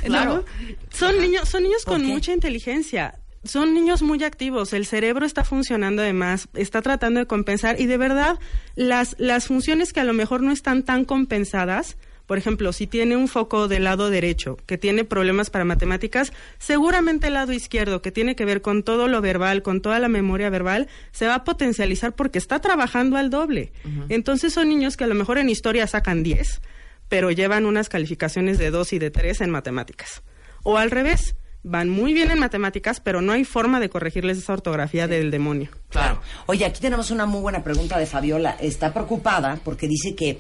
Claro. 0.04 0.44
Son 0.90 1.18
niños, 1.18 1.48
son 1.48 1.62
niños 1.62 1.84
¿Por 1.84 1.94
con 1.94 2.02
qué? 2.02 2.08
mucha 2.08 2.32
inteligencia. 2.32 3.18
Son 3.44 3.72
niños 3.72 4.02
muy 4.02 4.22
activos, 4.24 4.72
el 4.72 4.86
cerebro 4.86 5.24
está 5.24 5.44
funcionando 5.44 6.02
además, 6.02 6.48
está 6.54 6.82
tratando 6.82 7.20
de 7.20 7.26
compensar 7.26 7.80
y 7.80 7.86
de 7.86 7.96
verdad 7.96 8.40
las, 8.74 9.14
las 9.18 9.46
funciones 9.46 9.92
que 9.92 10.00
a 10.00 10.04
lo 10.04 10.12
mejor 10.12 10.42
no 10.42 10.50
están 10.50 10.82
tan 10.82 11.04
compensadas, 11.04 11.96
por 12.26 12.38
ejemplo, 12.38 12.72
si 12.72 12.86
tiene 12.86 13.16
un 13.16 13.28
foco 13.28 13.68
del 13.68 13.84
lado 13.84 14.10
derecho 14.10 14.56
que 14.66 14.78
tiene 14.78 15.04
problemas 15.04 15.50
para 15.50 15.64
matemáticas, 15.64 16.32
seguramente 16.58 17.28
el 17.28 17.34
lado 17.34 17.52
izquierdo 17.52 18.02
que 18.02 18.12
tiene 18.12 18.36
que 18.36 18.44
ver 18.44 18.62
con 18.62 18.82
todo 18.82 19.08
lo 19.08 19.20
verbal, 19.20 19.62
con 19.62 19.80
toda 19.80 19.98
la 20.00 20.08
memoria 20.08 20.50
verbal, 20.50 20.88
se 21.12 21.26
va 21.26 21.36
a 21.36 21.44
potencializar 21.44 22.14
porque 22.14 22.38
está 22.38 22.60
trabajando 22.60 23.16
al 23.16 23.30
doble. 23.30 23.72
Entonces 24.08 24.52
son 24.52 24.68
niños 24.68 24.96
que 24.96 25.04
a 25.04 25.08
lo 25.08 25.14
mejor 25.14 25.38
en 25.38 25.48
historia 25.48 25.86
sacan 25.86 26.22
10, 26.22 26.60
pero 27.08 27.30
llevan 27.30 27.66
unas 27.66 27.88
calificaciones 27.88 28.58
de 28.58 28.70
2 28.70 28.92
y 28.94 28.98
de 28.98 29.10
3 29.10 29.42
en 29.42 29.50
matemáticas. 29.50 30.22
O 30.64 30.78
al 30.78 30.90
revés, 30.90 31.36
van 31.62 31.88
muy 31.88 32.14
bien 32.14 32.30
en 32.30 32.38
matemáticas, 32.38 33.00
pero 33.00 33.20
no 33.20 33.32
hay 33.32 33.44
forma 33.44 33.80
de 33.80 33.88
corregirles 33.88 34.38
esa 34.38 34.52
ortografía 34.52 35.08
del 35.08 35.30
demonio. 35.30 35.68
Claro. 35.90 36.20
Oye, 36.46 36.64
aquí 36.64 36.80
tenemos 36.80 37.10
una 37.10 37.26
muy 37.26 37.40
buena 37.40 37.62
pregunta 37.62 37.98
de 37.98 38.06
Fabiola. 38.06 38.56
Está 38.60 38.92
preocupada 38.92 39.58
porque 39.64 39.88
dice 39.88 40.14
que 40.14 40.38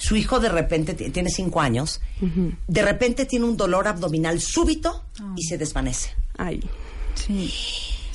su 0.00 0.16
hijo 0.16 0.40
de 0.40 0.48
repente 0.48 0.94
tiene 0.94 1.28
cinco 1.28 1.60
años, 1.60 2.00
de 2.66 2.82
repente 2.82 3.26
tiene 3.26 3.44
un 3.44 3.58
dolor 3.58 3.86
abdominal 3.86 4.40
súbito 4.40 5.04
y 5.36 5.42
se 5.42 5.58
desvanece. 5.58 6.16
Ay. 6.38 6.62
Sí. 7.14 7.52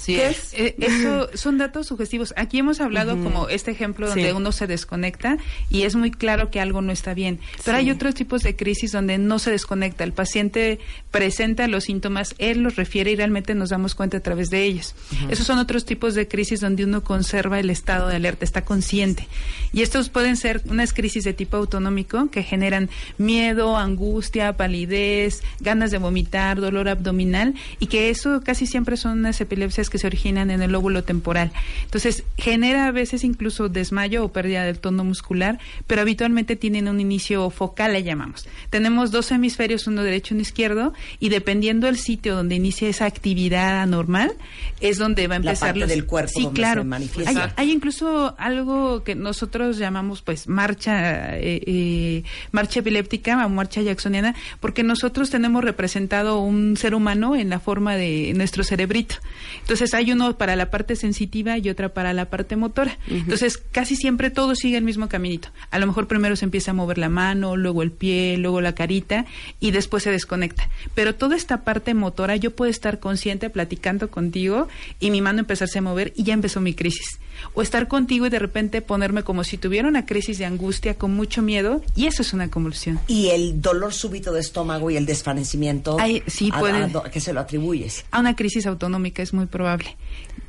Sí, 0.05 0.15
¿Qué 0.15 0.27
es. 0.27 0.53
es? 0.53 0.59
Eh, 0.59 0.75
eso 0.79 1.29
son 1.33 1.57
datos 1.57 1.87
sugestivos. 1.87 2.33
Aquí 2.37 2.59
hemos 2.59 2.79
hablado 2.79 3.13
como 3.23 3.49
este 3.49 3.71
ejemplo 3.71 4.07
donde 4.07 4.29
Sí. 4.29 4.35
uno 4.35 4.51
se 4.51 4.67
desconecta 4.67 5.37
y 5.69 5.81
es 5.81 5.95
muy 5.95 6.11
claro 6.11 6.51
que 6.51 6.59
algo 6.59 6.81
no 6.83 6.91
está 6.91 7.13
bien. 7.15 7.39
Pero 7.63 7.77
hay 7.77 7.89
otros 7.89 8.13
tipos 8.13 8.43
de 8.43 8.55
crisis 8.55 8.91
donde 8.91 9.17
no 9.17 9.39
se 9.39 9.49
desconecta. 9.49 10.03
El 10.03 10.13
paciente 10.13 10.79
presenta 11.09 11.67
los 11.67 11.85
síntomas, 11.85 12.35
él 12.37 12.59
los 12.61 12.75
refiere 12.75 13.11
y 13.11 13.15
realmente 13.15 13.55
nos 13.55 13.69
damos 13.69 13.95
cuenta 13.95 14.17
a 14.17 14.19
través 14.19 14.49
de 14.51 14.63
ellos. 14.63 14.93
Esos 15.29 15.47
son 15.47 15.57
otros 15.57 15.85
tipos 15.85 16.13
de 16.13 16.27
crisis 16.27 16.59
donde 16.61 16.83
uno 16.83 17.03
conserva 17.03 17.59
el 17.59 17.69
estado 17.71 18.07
de 18.07 18.17
alerta, 18.17 18.45
está 18.45 18.63
consciente. 18.63 19.27
Y 19.73 19.81
estos 19.81 20.09
pueden 20.09 20.37
ser 20.37 20.61
unas 20.69 20.93
crisis 20.93 21.23
de 21.23 21.33
tipo 21.33 21.57
autonómico 21.57 22.29
que 22.29 22.43
generan 22.43 22.89
miedo, 23.17 23.75
angustia, 23.77 24.53
palidez, 24.55 25.41
ganas 25.59 25.89
de 25.91 25.97
vomitar, 25.97 26.61
dolor 26.61 26.89
abdominal 26.89 27.55
y 27.79 27.87
que 27.87 28.09
eso 28.09 28.41
casi 28.43 28.67
siempre 28.67 28.97
son 28.97 29.19
unas 29.19 29.39
epilepsias 29.41 29.89
que 29.89 29.94
se 29.97 30.07
originan 30.07 30.49
en 30.51 30.61
el 30.61 30.71
lóbulo 30.71 31.03
temporal. 31.03 31.51
Entonces, 31.83 32.23
genera 32.37 32.87
a 32.87 32.91
veces 32.91 33.23
incluso 33.23 33.69
desmayo 33.69 34.23
o 34.23 34.29
pérdida 34.31 34.63
del 34.63 34.79
tono 34.79 35.03
muscular, 35.03 35.59
pero 35.87 36.01
habitualmente 36.01 36.55
tienen 36.55 36.87
un 36.87 36.99
inicio 36.99 37.49
focal, 37.49 37.93
le 37.93 38.03
llamamos. 38.03 38.47
Tenemos 38.69 39.11
dos 39.11 39.31
hemisferios, 39.31 39.87
uno 39.87 40.03
derecho 40.03 40.33
y 40.33 40.35
uno 40.35 40.41
izquierdo, 40.41 40.93
y 41.19 41.29
dependiendo 41.29 41.87
del 41.87 41.97
sitio 41.97 42.35
donde 42.35 42.55
inicia 42.55 42.87
esa 42.89 43.05
actividad 43.05 43.81
anormal, 43.81 44.33
es 44.81 44.97
donde 44.97 45.27
va 45.27 45.35
a 45.35 45.39
La 45.39 45.51
empezar 45.51 45.69
parte 45.69 45.79
los- 45.81 45.89
del 45.89 46.05
cuerpo 46.05 46.31
sí, 46.35 46.43
donde 46.43 46.59
claro. 46.59 46.81
se 46.81 46.87
manifiesta. 46.87 47.43
Hay, 47.45 47.51
hay 47.67 47.71
incluso 47.71 48.35
algo 48.37 49.03
que 49.03 49.15
nosotros 49.15 49.77
llamamos 49.77 50.21
pues 50.21 50.47
marcha 50.47 51.37
eh, 51.37 51.61
eh, 51.65 52.23
marcha 52.51 52.79
epiléptica 52.79 53.45
o 53.45 53.49
marcha 53.49 53.81
jacksoniana 53.81 54.35
porque 54.59 54.83
nosotros 54.83 55.29
tenemos 55.29 55.63
representado 55.63 56.39
un 56.39 56.77
ser 56.77 56.95
humano 56.95 57.35
en 57.35 57.49
la 57.49 57.59
forma 57.59 57.95
de 57.95 58.33
nuestro 58.35 58.63
cerebrito 58.63 59.15
entonces 59.61 59.84
hay 59.93 60.11
uno 60.11 60.37
para 60.37 60.55
la 60.55 60.69
parte 60.71 60.95
sensitiva 60.95 61.57
y 61.57 61.69
otra 61.69 61.89
para 61.93 62.13
la 62.13 62.25
parte 62.29 62.55
motora. 62.55 62.97
Entonces 63.09 63.57
casi 63.57 63.95
siempre 63.95 64.29
todo 64.29 64.55
sigue 64.55 64.77
el 64.77 64.83
mismo 64.83 65.07
caminito. 65.09 65.49
A 65.71 65.79
lo 65.79 65.87
mejor 65.87 66.07
primero 66.07 66.35
se 66.35 66.45
empieza 66.45 66.71
a 66.71 66.73
mover 66.73 66.97
la 66.97 67.09
mano 67.09 67.55
luego 67.55 67.83
el 67.83 67.91
pie 67.91 68.37
luego 68.37 68.61
la 68.61 68.73
carita 68.75 69.25
y 69.59 69.71
después 69.71 70.03
se 70.03 70.11
desconecta. 70.11 70.69
Pero 70.93 71.15
toda 71.15 71.35
esta 71.35 71.63
parte 71.63 71.93
motora 71.93 72.35
yo 72.35 72.51
puedo 72.55 72.71
estar 72.71 72.99
consciente 72.99 73.49
platicando 73.49 74.09
contigo 74.09 74.67
y 74.99 75.11
mi 75.11 75.21
mano 75.21 75.39
empezarse 75.39 75.79
a 75.79 75.81
mover 75.81 76.13
y 76.15 76.23
ya 76.23 76.33
empezó 76.33 76.61
mi 76.61 76.73
crisis. 76.73 77.19
O 77.53 77.61
estar 77.61 77.89
contigo 77.89 78.25
y 78.25 78.29
de 78.29 78.39
repente 78.39 78.81
ponerme 78.81 79.23
como 79.23 79.43
si 79.43 79.57
tuviera 79.57 79.89
una 79.89 80.05
crisis 80.05 80.37
de 80.37 80.45
angustia 80.45 80.93
con 80.93 81.13
mucho 81.13 81.41
miedo 81.41 81.83
y 81.93 82.05
eso 82.07 82.21
es 82.21 82.31
una 82.33 82.49
convulsión. 82.49 82.97
Y 83.07 83.27
el 83.27 83.61
dolor 83.61 83.93
súbito 83.93 84.31
de 84.31 84.39
estómago 84.39 84.89
y 84.89 84.95
el 84.95 85.05
desvanecimiento, 85.05 85.97
Ay, 85.99 86.23
sí, 86.27 86.49
¿a- 86.53 86.59
puede- 86.59 86.77
a 86.83 86.87
do- 86.87 87.05
¿a 87.05 87.11
qué 87.11 87.19
se 87.19 87.33
lo 87.33 87.41
atribuyes? 87.41 88.05
A 88.11 88.21
una 88.21 88.35
crisis 88.37 88.65
autonómica 88.65 89.21
es 89.21 89.33
muy 89.33 89.47
probable 89.47 89.74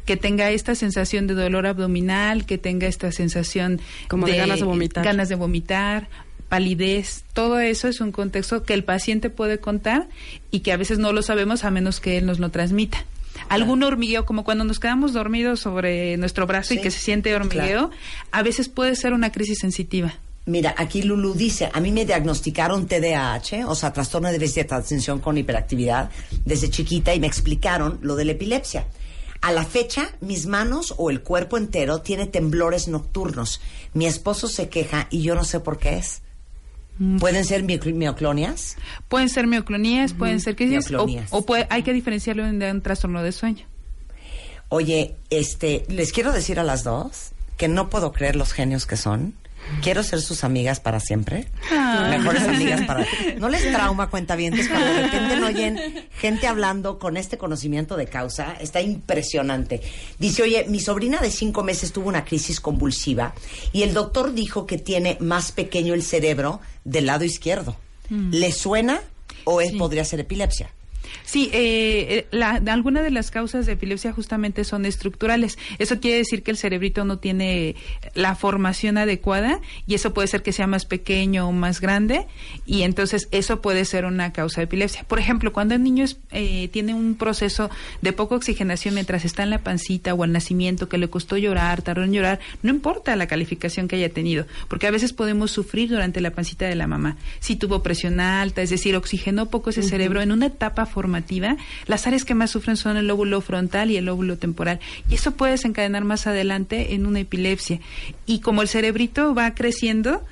que 0.05 0.17
tenga 0.17 0.51
esta 0.51 0.75
sensación 0.75 1.27
de 1.27 1.35
dolor 1.35 1.67
abdominal, 1.67 2.47
que 2.47 2.59
tenga 2.59 2.87
esta 2.87 3.11
sensación 3.13 3.81
Como 4.09 4.27
de 4.27 4.37
ganas 4.37 4.61
de 4.61 4.65
vomitar. 4.65 5.05
ganas 5.05 5.29
de 5.29 5.35
vomitar, 5.35 6.09
palidez, 6.49 7.25
todo 7.33 7.59
eso 7.59 7.89
es 7.89 8.01
un 8.01 8.13
contexto 8.13 8.63
que 8.63 8.75
el 8.75 8.85
paciente 8.85 9.31
puede 9.31 9.59
contar 9.59 10.09
y 10.51 10.61
que 10.61 10.73
a 10.73 10.77
veces 10.77 10.99
no 10.99 11.13
lo 11.13 11.23
sabemos 11.23 11.65
a 11.65 11.71
menos 11.71 12.01
que 12.01 12.19
él 12.19 12.27
nos 12.27 12.39
lo 12.39 12.51
transmita. 12.51 13.05
Algún 13.49 13.83
hormigueo, 13.83 14.25
como 14.25 14.45
cuando 14.45 14.65
nos 14.65 14.81
quedamos 14.81 15.13
dormidos 15.13 15.61
sobre 15.61 16.17
nuestro 16.17 16.47
brazo 16.47 16.75
y 16.75 16.81
que 16.81 16.91
se 16.91 16.99
siente 16.99 17.35
hormigueo, 17.35 17.89
claro. 17.89 17.91
a 18.33 18.43
veces 18.43 18.69
puede 18.69 18.97
ser 18.97 19.13
una 19.13 19.31
crisis 19.31 19.59
sensitiva. 19.59 20.15
Mira, 20.47 20.75
aquí 20.79 21.03
Lulu 21.03 21.35
dice, 21.35 21.69
a 21.73 21.81
mí 21.81 21.91
me 21.91 22.05
diagnosticaron 22.05 22.87
TDAH, 22.87 23.67
o 23.67 23.75
sea, 23.75 23.93
trastorno 23.93 24.29
de 24.29 24.39
déficit 24.39 24.69
de 24.69 24.77
atención 24.77 25.19
con 25.19 25.37
hiperactividad, 25.37 26.09
desde 26.45 26.71
chiquita 26.71 27.13
y 27.15 27.21
me 27.21 27.27
explicaron 27.27 27.99
lo 28.01 28.15
de 28.15 28.25
la 28.25 28.33
epilepsia. 28.33 28.87
A 29.47 29.53
la 29.53 29.65
fecha, 29.65 30.09
mis 30.21 30.47
manos 30.47 30.93
o 30.99 31.09
el 31.09 31.23
cuerpo 31.23 31.57
entero 31.57 32.01
tiene 32.01 32.27
temblores 32.27 32.89
nocturnos. 32.89 33.61
Mi 33.95 34.07
esposo 34.07 34.49
se 34.49 34.69
queja 34.69 35.07
y 35.09 35.23
yo 35.23 35.37
no 35.37 35.45
sé 35.45 35.61
por 35.61 35.79
qué 35.79 35.99
es. 35.99 36.23
¿Pueden 37.21 37.45
ser 37.45 37.63
mioc- 37.63 37.93
mioclonias? 37.95 38.77
Pueden 39.09 39.29
ser 39.29 39.47
mioclonías, 39.47 40.15
pueden 40.15 40.41
ser 40.41 40.57
crisis, 40.57 40.91
o, 40.93 41.07
o 41.31 41.43
puede- 41.47 41.67
hay 41.71 41.83
que 41.85 41.93
diferenciarlo 41.93 42.45
de 42.51 42.71
un 42.73 42.81
trastorno 42.83 43.23
de 43.23 43.31
sueño. 43.31 43.67
Oye, 44.69 45.15
este, 45.31 45.85
les 45.89 46.11
quiero 46.13 46.33
decir 46.33 46.59
a 46.59 46.65
las 46.65 46.83
dos 46.83 47.31
que 47.57 47.69
no 47.69 47.89
puedo 47.89 48.11
creer 48.13 48.35
los 48.35 48.53
genios 48.53 48.85
que 48.87 48.97
son. 48.97 49.35
Quiero 49.83 50.03
ser 50.03 50.21
sus 50.21 50.45
amigas 50.45 50.81
para 50.81 51.01
siempre. 51.01 51.47
Mejores 52.11 52.43
amigas 52.45 52.83
para... 52.87 53.07
¿No 53.39 53.49
les 53.49 53.71
trauma, 53.73 54.09
cuentavientes, 54.11 54.69
cuando 54.69 54.87
de 54.87 55.03
repente 55.03 55.37
no 55.37 55.47
oyen 55.47 56.07
gente 56.19 56.47
hablando 56.47 56.99
con 56.99 57.17
este 57.17 57.37
conocimiento 57.39 57.97
de 57.97 58.07
causa? 58.07 58.57
Está 58.61 58.81
impresionante. 58.81 59.81
Dice, 60.19 60.43
oye, 60.43 60.65
mi 60.69 60.81
sobrina 60.81 61.19
de 61.19 61.31
cinco 61.31 61.63
meses 61.65 61.93
tuvo 61.93 62.09
una 62.09 62.25
crisis 62.25 62.61
convulsiva 62.61 63.35
y 63.73 63.83
el 63.83 63.93
doctor 63.95 64.35
dijo 64.35 64.67
que 64.67 64.79
tiene 64.79 65.17
más 65.21 65.53
pequeño 65.53 65.95
el 65.95 66.03
cerebro 66.03 66.61
del 66.85 67.07
lado 67.07 67.25
izquierdo. 67.25 67.77
¿Le 68.09 68.53
suena 68.53 69.01
o 69.45 69.61
es, 69.61 69.71
Sí. 69.73 69.77
podría 69.79 70.05
ser 70.05 70.21
epilepsia? 70.21 70.71
Sí, 71.25 71.51
eh, 71.53 72.07
eh, 72.09 72.27
la, 72.31 72.63
algunas 72.69 73.03
de 73.03 73.11
las 73.11 73.31
causas 73.31 73.67
de 73.67 73.73
epilepsia 73.73 74.13
justamente 74.13 74.65
son 74.65 74.87
estructurales. 74.87 75.59
Eso 75.79 76.01
quiere 76.01 76.19
decir 76.19 76.43
que 76.43 76.51
el 76.51 76.57
cerebrito 76.57 77.05
no 77.05 77.19
tiene 77.19 77.77
la 78.15 78.35
formación 78.35 78.99
adecuada 78.99 79.61
y 79.87 79.95
eso 79.95 80.15
puede 80.15 80.29
ser 80.29 80.43
que 80.43 80.53
sea 80.53 80.67
más 80.67 80.85
pequeño 80.85 81.49
o 81.49 81.53
más 81.53 81.81
grande 81.81 82.27
y 82.65 82.83
entonces 82.83 83.29
eso 83.31 83.61
puede 83.61 83.85
ser 83.85 84.05
una 84.05 84.33
causa 84.33 84.61
de 84.61 84.65
epilepsia. 84.65 85.05
Por 85.05 85.19
ejemplo, 85.19 85.53
cuando 85.53 85.75
el 85.75 85.83
niño 85.83 86.05
es, 86.05 86.19
eh, 86.31 86.69
tiene 86.69 86.95
un 86.95 87.15
proceso 87.17 87.71
de 88.03 88.13
poca 88.13 88.35
oxigenación 88.35 88.95
mientras 88.95 89.25
está 89.25 89.43
en 89.43 89.51
la 89.51 89.59
pancita 89.59 90.15
o 90.15 90.23
al 90.23 90.33
nacimiento 90.33 90.89
que 90.89 90.99
le 90.99 91.09
costó 91.09 91.37
llorar, 91.37 91.83
tardó 91.83 92.05
en 92.05 92.13
llorar, 92.13 92.41
no 92.63 92.71
importa 92.71 93.17
la 93.17 93.27
calificación 93.27 93.89
que 93.89 93.97
haya 93.97 94.11
tenido, 94.11 94.47
porque 94.69 94.87
a 94.87 94.91
veces 94.91 95.13
podemos 95.13 95.51
sufrir 95.51 95.91
durante 95.91 96.21
la 96.21 96.31
pancita 96.31 96.67
de 96.67 96.75
la 96.75 96.87
mamá. 96.87 97.17
Si 97.41 97.57
tuvo 97.57 97.83
presión 97.83 98.21
alta, 98.21 98.63
es 98.63 98.71
decir, 98.71 98.97
oxigenó 98.97 99.47
poco 99.47 99.71
ese 99.71 99.83
cerebro 99.83 100.21
en 100.23 100.33
una 100.33 100.47
etapa 100.47 100.87
formativa, 100.87 101.06
las 101.87 102.07
áreas 102.07 102.25
que 102.25 102.35
más 102.35 102.51
sufren 102.51 102.77
son 102.77 102.97
el 102.97 103.07
lóbulo 103.07 103.41
frontal 103.41 103.91
y 103.91 103.97
el 103.97 104.07
lóbulo 104.07 104.39
temporal. 104.39 104.81
Y 105.09 105.15
eso 105.15 105.33
puede 105.33 105.53
desencadenar 105.53 106.05
más 106.05 106.27
adelante 106.27 106.95
en 106.95 107.07
una 107.07 107.21
epilepsia. 107.21 107.81
Y 108.27 108.41
como 108.41 108.63
el 108.63 108.69
cerebrito 108.69 109.35
va 109.35 109.55
creciendo, 109.55 110.23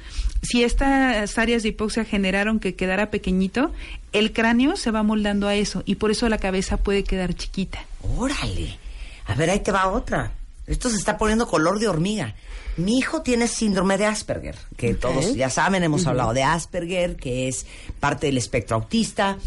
si 0.43 0.62
estas 0.62 1.38
áreas 1.38 1.62
de 1.62 1.71
hipoxia 1.71 2.04
generaron 2.04 2.61
que 2.61 2.75
quedara 2.75 3.11
pequeñito, 3.11 3.73
el 4.12 4.33
cráneo 4.33 4.76
se 4.76 4.90
va 4.90 5.02
moldando 5.02 5.49
a 5.49 5.54
eso 5.54 5.83
y 5.87 5.97
por 5.97 6.11
eso 6.11 6.28
la 6.28 6.38
cabeza 6.38 6.76
puede 6.76 7.04
quedar 7.04 7.35
chiquita. 7.35 7.85
Órale. 8.16 8.78
A 9.26 9.35
ver, 9.35 9.50
ahí 9.50 9.61
te 9.61 9.73
va 9.73 9.88
otra. 9.88 10.33
Esto 10.66 10.88
se 10.90 10.97
está 10.97 11.19
poniendo 11.19 11.47
color 11.47 11.78
de 11.78 11.88
hormiga. 11.88 12.35
Mi 12.76 12.99
hijo 12.99 13.23
tiene 13.23 13.47
síndrome 13.47 13.97
de 13.99 14.07
Asperger, 14.07 14.57
que 14.76 14.95
todos 14.95 15.35
ya 15.37 15.49
saben, 15.49 15.85
hemos 15.85 16.07
hablado 16.07 16.33
de 16.35 16.43
Asperger, 16.43 17.16
que 17.16 17.47
es 17.47 17.66
parte 18.00 18.26
del 18.26 18.37
espectro 18.37 18.76
autista. 18.76 19.38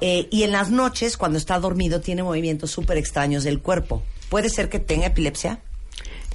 Eh, 0.00 0.28
y 0.30 0.42
en 0.44 0.52
las 0.52 0.70
noches, 0.70 1.16
cuando 1.16 1.38
está 1.38 1.58
dormido, 1.58 2.00
tiene 2.00 2.22
movimientos 2.22 2.70
súper 2.70 2.96
extraños 2.96 3.44
del 3.44 3.60
cuerpo. 3.60 4.02
¿Puede 4.28 4.48
ser 4.48 4.68
que 4.68 4.78
tenga 4.78 5.06
epilepsia? 5.06 5.60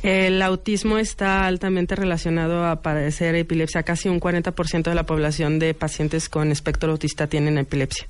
El 0.04 0.42
autismo 0.42 0.98
está 0.98 1.48
altamente 1.48 1.96
relacionado 1.96 2.66
a 2.66 2.82
padecer 2.82 3.34
epilepsia. 3.36 3.84
Casi 3.84 4.08
un 4.08 4.20
40% 4.20 4.84
de 4.84 4.96
la 4.96 5.06
población 5.06 5.58
de 5.58 5.74
pacientes 5.74 6.30
con 6.30 6.52
espectro 6.52 6.92
autista 6.92 7.28
tienen 7.28 7.58
epilepsia. 7.58 8.08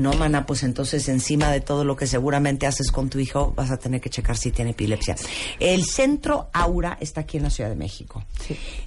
No, 0.00 0.14
mana, 0.14 0.46
pues 0.46 0.62
entonces 0.62 1.08
encima 1.10 1.50
de 1.50 1.60
todo 1.60 1.84
lo 1.84 1.94
que 1.94 2.06
seguramente 2.06 2.66
haces 2.66 2.90
con 2.90 3.10
tu 3.10 3.18
hijo, 3.18 3.52
vas 3.54 3.70
a 3.70 3.76
tener 3.76 4.00
que 4.00 4.08
checar 4.08 4.34
si 4.34 4.50
tiene 4.50 4.70
epilepsia. 4.70 5.14
El 5.58 5.84
centro 5.84 6.48
Aura 6.54 6.96
está 7.02 7.20
aquí 7.20 7.36
en 7.36 7.42
la 7.42 7.50
Ciudad 7.50 7.68
de 7.68 7.76
México. 7.76 8.24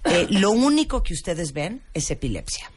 Eh, 0.05 0.25
lo 0.31 0.49
único 0.49 1.03
que 1.03 1.13
ustedes 1.13 1.53
ven 1.53 1.83
es 1.93 2.09
epilepsia. 2.09 2.71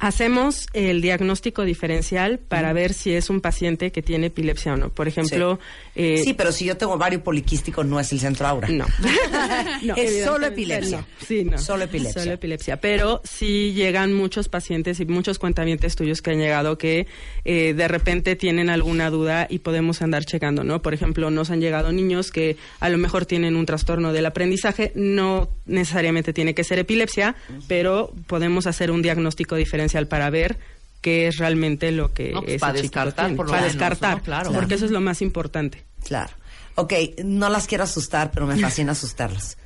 Hacemos 0.00 0.68
el 0.74 1.00
diagnóstico 1.00 1.64
diferencial 1.64 2.38
para 2.38 2.72
ver 2.72 2.92
si 2.92 3.12
es 3.14 3.30
un 3.30 3.40
paciente 3.40 3.90
que 3.90 4.00
tiene 4.00 4.26
epilepsia 4.26 4.74
o 4.74 4.76
no. 4.76 4.90
Por 4.90 5.08
ejemplo, 5.08 5.58
eh, 5.96 6.20
sí, 6.22 6.34
pero 6.34 6.52
si 6.52 6.66
yo 6.66 6.76
tengo 6.76 6.92
ovario 6.92 7.24
poliquístico, 7.24 7.82
no 7.82 7.98
es 7.98 8.12
el 8.12 8.20
centro 8.20 8.46
Aura. 8.46 8.68
No. 8.68 8.86
No, 9.82 9.94
es 9.96 10.24
solo 10.24 10.46
epilepsia. 10.46 10.98
no. 10.98 11.06
Sí, 11.26 11.44
no. 11.44 11.58
Solo 11.58 11.84
epilepsia. 11.84 12.22
Solo 12.22 12.34
epilepsia. 12.34 12.80
Pero 12.80 13.20
sí 13.24 13.72
llegan 13.72 14.12
muchos 14.12 14.48
pacientes 14.48 15.00
y 15.00 15.04
muchos 15.04 15.38
cuentavientes 15.38 15.94
tuyos 15.96 16.20
que 16.22 16.30
han 16.30 16.38
llegado 16.38 16.78
que 16.78 17.06
eh, 17.44 17.74
de 17.74 17.88
repente 17.88 18.36
tienen 18.36 18.70
alguna 18.70 19.10
duda 19.10 19.46
y 19.48 19.60
podemos 19.60 20.02
andar 20.02 20.24
checando, 20.24 20.64
¿no? 20.64 20.82
Por 20.82 20.94
ejemplo, 20.94 21.30
nos 21.30 21.50
han 21.50 21.60
llegado 21.60 21.92
niños 21.92 22.30
que 22.30 22.56
a 22.80 22.88
lo 22.88 22.98
mejor 22.98 23.26
tienen 23.26 23.56
un 23.56 23.66
trastorno 23.66 24.12
del 24.12 24.26
aprendizaje, 24.26 24.92
no 24.94 25.48
necesariamente 25.66 26.32
tiene 26.32 26.54
que 26.54 26.64
ser 26.64 26.78
epilepsia, 26.78 27.36
pero 27.66 28.12
podemos 28.26 28.66
hacer 28.66 28.90
un 28.90 29.02
diagnóstico 29.02 29.56
diferencial 29.56 29.87
para 30.08 30.28
ver 30.30 30.58
qué 31.00 31.28
es 31.28 31.36
realmente 31.38 31.90
lo 31.92 32.12
que 32.12 32.32
No, 32.32 32.40
pues, 32.40 32.54
ese 32.54 32.58
para 32.60 32.74
chiquito 32.74 32.98
descartar, 32.98 33.24
tiene. 33.26 33.36
por 33.36 33.46
lo 33.46 33.50
para 33.52 33.62
menos, 33.62 33.74
descartar, 33.74 34.18
¿no? 34.18 34.24
Claro. 34.24 34.52
porque 34.52 34.74
eso 34.74 34.84
es 34.84 34.90
lo 34.90 35.00
más 35.00 35.22
importante. 35.22 35.84
Claro. 36.04 36.32
Ok, 36.74 36.92
no 37.24 37.48
las 37.48 37.66
quiero 37.66 37.84
asustar, 37.84 38.30
pero 38.30 38.46
me 38.46 38.56
fascina 38.58 38.92
asustarlos. 38.92 39.56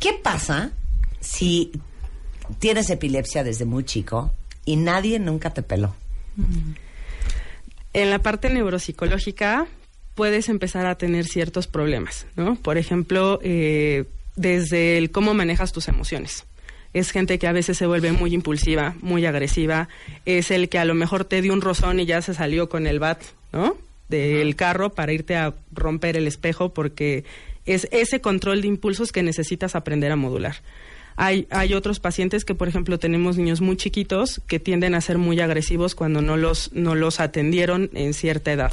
¿Qué 0.00 0.12
pasa 0.14 0.72
si 1.20 1.72
tienes 2.58 2.90
epilepsia 2.90 3.44
desde 3.44 3.64
muy 3.64 3.84
chico 3.84 4.32
y 4.64 4.76
nadie 4.76 5.18
nunca 5.18 5.50
te 5.54 5.62
peló? 5.62 5.94
en 7.94 8.10
la 8.10 8.18
parte 8.18 8.48
neuropsicológica 8.50 9.66
puedes 10.14 10.48
empezar 10.48 10.86
a 10.86 10.96
tener 10.96 11.26
ciertos 11.26 11.66
problemas, 11.66 12.26
¿no? 12.36 12.56
Por 12.56 12.78
ejemplo, 12.78 13.38
eh, 13.42 14.04
desde 14.36 14.98
el 14.98 15.10
cómo 15.10 15.34
manejas 15.34 15.72
tus 15.72 15.88
emociones. 15.88 16.44
Es 16.92 17.10
gente 17.10 17.38
que 17.38 17.46
a 17.46 17.52
veces 17.52 17.78
se 17.78 17.86
vuelve 17.86 18.12
muy 18.12 18.34
impulsiva, 18.34 18.94
muy 19.00 19.24
agresiva. 19.24 19.88
Es 20.26 20.50
el 20.50 20.68
que 20.68 20.78
a 20.78 20.84
lo 20.84 20.94
mejor 20.94 21.24
te 21.24 21.40
dio 21.40 21.52
un 21.52 21.62
rozón 21.62 22.00
y 22.00 22.06
ya 22.06 22.20
se 22.20 22.34
salió 22.34 22.68
con 22.68 22.86
el 22.86 22.98
bat, 22.98 23.22
¿no? 23.52 23.76
Del 24.08 24.54
carro 24.56 24.90
para 24.90 25.12
irte 25.12 25.36
a 25.36 25.54
romper 25.72 26.16
el 26.16 26.26
espejo 26.26 26.74
porque 26.74 27.24
es 27.64 27.88
ese 27.92 28.20
control 28.20 28.60
de 28.60 28.68
impulsos 28.68 29.12
que 29.12 29.22
necesitas 29.22 29.74
aprender 29.74 30.12
a 30.12 30.16
modular. 30.16 30.56
Hay, 31.16 31.46
hay 31.50 31.74
otros 31.74 32.00
pacientes 32.00 32.44
que, 32.44 32.54
por 32.54 32.68
ejemplo, 32.68 32.98
tenemos 32.98 33.36
niños 33.36 33.60
muy 33.60 33.76
chiquitos 33.76 34.40
que 34.46 34.58
tienden 34.58 34.94
a 34.94 35.00
ser 35.00 35.18
muy 35.18 35.40
agresivos 35.40 35.94
cuando 35.94 36.22
no 36.22 36.36
los, 36.36 36.72
no 36.72 36.94
los 36.94 37.20
atendieron 37.20 37.90
en 37.94 38.14
cierta 38.14 38.52
edad. 38.52 38.72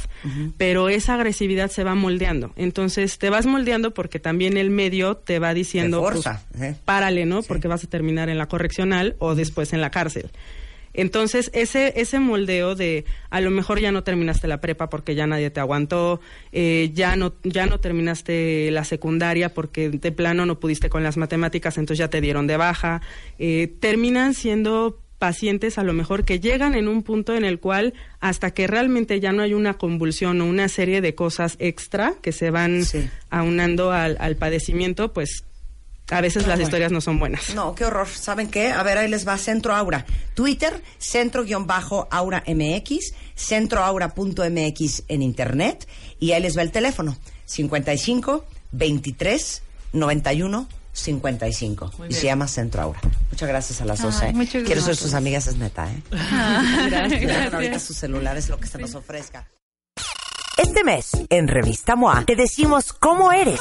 Pero 0.56 0.88
esa 0.88 1.14
agresividad 1.14 1.70
se 1.70 1.84
va 1.84 1.94
moldeando. 1.94 2.52
Entonces, 2.56 3.18
te 3.18 3.30
vas 3.30 3.46
moldeando 3.46 3.92
porque 3.92 4.18
también 4.18 4.56
el 4.56 4.70
medio 4.70 5.16
te 5.16 5.38
va 5.38 5.54
diciendo, 5.54 5.98
Te 5.98 6.12
forza, 6.12 6.42
pues, 6.52 6.62
¿eh? 6.62 6.76
párale, 6.84 7.26
¿no? 7.26 7.42
Porque 7.42 7.68
vas 7.68 7.84
a 7.84 7.86
terminar 7.88 8.28
en 8.28 8.38
la 8.38 8.46
correccional 8.46 9.16
o 9.18 9.34
después 9.34 9.72
en 9.72 9.80
la 9.80 9.90
cárcel. 9.90 10.30
Entonces, 10.94 11.50
ese, 11.54 11.92
ese 12.00 12.18
moldeo 12.20 12.74
de 12.74 13.04
a 13.30 13.40
lo 13.40 13.50
mejor 13.50 13.80
ya 13.80 13.92
no 13.92 14.02
terminaste 14.02 14.48
la 14.48 14.60
prepa 14.60 14.90
porque 14.90 15.14
ya 15.14 15.26
nadie 15.26 15.50
te 15.50 15.60
aguantó, 15.60 16.20
eh, 16.52 16.90
ya, 16.94 17.16
no, 17.16 17.32
ya 17.44 17.66
no 17.66 17.78
terminaste 17.80 18.70
la 18.72 18.84
secundaria 18.84 19.54
porque 19.54 19.88
de 19.90 20.12
plano 20.12 20.46
no 20.46 20.58
pudiste 20.58 20.88
con 20.90 21.02
las 21.02 21.16
matemáticas, 21.16 21.78
entonces 21.78 21.98
ya 21.98 22.08
te 22.10 22.20
dieron 22.20 22.46
de 22.46 22.56
baja, 22.56 23.02
eh, 23.38 23.72
terminan 23.80 24.34
siendo 24.34 24.98
pacientes 25.18 25.76
a 25.76 25.84
lo 25.84 25.92
mejor 25.92 26.24
que 26.24 26.40
llegan 26.40 26.74
en 26.74 26.88
un 26.88 27.02
punto 27.02 27.36
en 27.36 27.44
el 27.44 27.60
cual 27.60 27.92
hasta 28.20 28.52
que 28.52 28.66
realmente 28.66 29.20
ya 29.20 29.32
no 29.32 29.42
hay 29.42 29.52
una 29.52 29.74
convulsión 29.74 30.40
o 30.40 30.46
una 30.46 30.66
serie 30.68 31.02
de 31.02 31.14
cosas 31.14 31.56
extra 31.58 32.14
que 32.22 32.32
se 32.32 32.50
van 32.50 32.84
Sí. 32.84 33.06
aunando 33.28 33.92
al, 33.92 34.16
al 34.18 34.36
padecimiento, 34.36 35.12
pues 35.12 35.44
a 36.10 36.20
veces 36.20 36.46
las 36.46 36.60
historias 36.60 36.92
no 36.92 37.00
son 37.00 37.18
buenas. 37.18 37.54
No, 37.54 37.74
qué 37.74 37.84
horror. 37.84 38.08
¿Saben 38.08 38.48
qué? 38.48 38.70
A 38.70 38.82
ver, 38.82 38.98
ahí 38.98 39.08
les 39.08 39.26
va 39.26 39.38
Centro 39.38 39.74
Aura. 39.74 40.06
Twitter, 40.34 40.82
centro-aura 40.98 42.42
MX, 42.46 43.14
centroaura.mx 43.34 45.02
en 45.08 45.22
internet. 45.22 45.88
Y 46.18 46.32
ahí 46.32 46.42
les 46.42 46.56
va 46.56 46.62
el 46.62 46.72
teléfono. 46.72 47.16
55 47.46 48.44
23 48.72 49.62
91 49.92 50.68
55. 50.92 51.92
Muy 51.98 52.08
Y 52.08 52.12
se 52.12 52.26
llama 52.26 52.48
Centro 52.48 52.82
Aura. 52.82 53.00
Muchas 53.30 53.48
gracias 53.48 53.80
a 53.80 53.84
las 53.84 54.02
dos, 54.02 54.20
Ay, 54.20 54.34
¿eh? 54.36 54.62
Quiero 54.64 54.80
ser 54.80 54.96
sus 54.96 55.14
amigas, 55.14 55.46
es 55.46 55.56
neta, 55.56 55.90
¿eh? 55.90 56.02
Gracias. 56.10 57.20
Dejan 57.20 57.54
ahorita 57.54 57.78
sus 57.78 57.96
celulares, 57.96 58.48
lo 58.48 58.58
que 58.58 58.66
se 58.66 58.78
nos 58.78 58.94
ofrezca. 58.94 59.46
Este 60.56 60.84
mes, 60.84 61.12
en 61.30 61.48
Revista 61.48 61.96
MOA, 61.96 62.24
te 62.26 62.36
decimos 62.36 62.92
cómo 62.92 63.32
eres, 63.32 63.60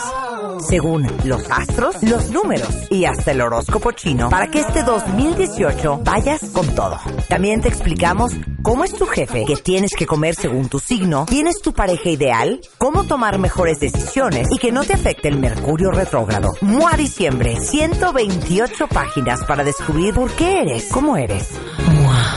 según 0.68 1.08
los 1.24 1.50
astros, 1.50 2.02
los 2.04 2.30
números 2.32 2.70
y 2.90 3.06
hasta 3.06 3.32
el 3.32 3.42
horóscopo 3.42 3.92
chino, 3.92 4.30
para 4.30 4.50
que 4.52 4.60
este 4.60 4.84
2018 4.84 6.02
vayas 6.04 6.42
con 6.52 6.68
todo. 6.76 6.98
También 7.28 7.62
te 7.62 7.70
explicamos 7.70 8.34
cómo 8.62 8.84
es 8.84 8.94
tu 8.94 9.06
jefe, 9.06 9.46
qué 9.46 9.56
tienes 9.56 9.92
que 9.98 10.06
comer 10.06 10.36
según 10.36 10.70
tu 10.70 10.80
signo, 10.80 11.26
quién 11.28 11.48
es 11.48 11.62
tu 11.62 11.74
pareja 11.74 12.10
ideal, 12.10 12.62
cómo 12.78 13.06
tomar 13.06 13.40
mejores 13.40 13.80
decisiones 13.80 14.48
y 14.52 14.58
que 14.58 14.72
no 14.72 14.84
te 14.84 14.94
afecte 14.94 15.28
el 15.28 15.40
mercurio 15.40 15.92
retrógrado. 15.92 16.50
MOA 16.62 16.98
Diciembre, 16.98 17.60
128 17.62 18.88
páginas 18.88 19.44
para 19.46 19.64
descubrir 19.64 20.14
por 20.14 20.32
qué 20.32 20.62
eres, 20.62 20.90
cómo 20.92 21.18
eres. 21.18 21.50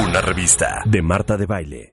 Una 0.01 0.21
revista 0.21 0.83
de 0.85 1.03
Marta 1.03 1.37
de 1.37 1.47
Baile. 1.47 1.88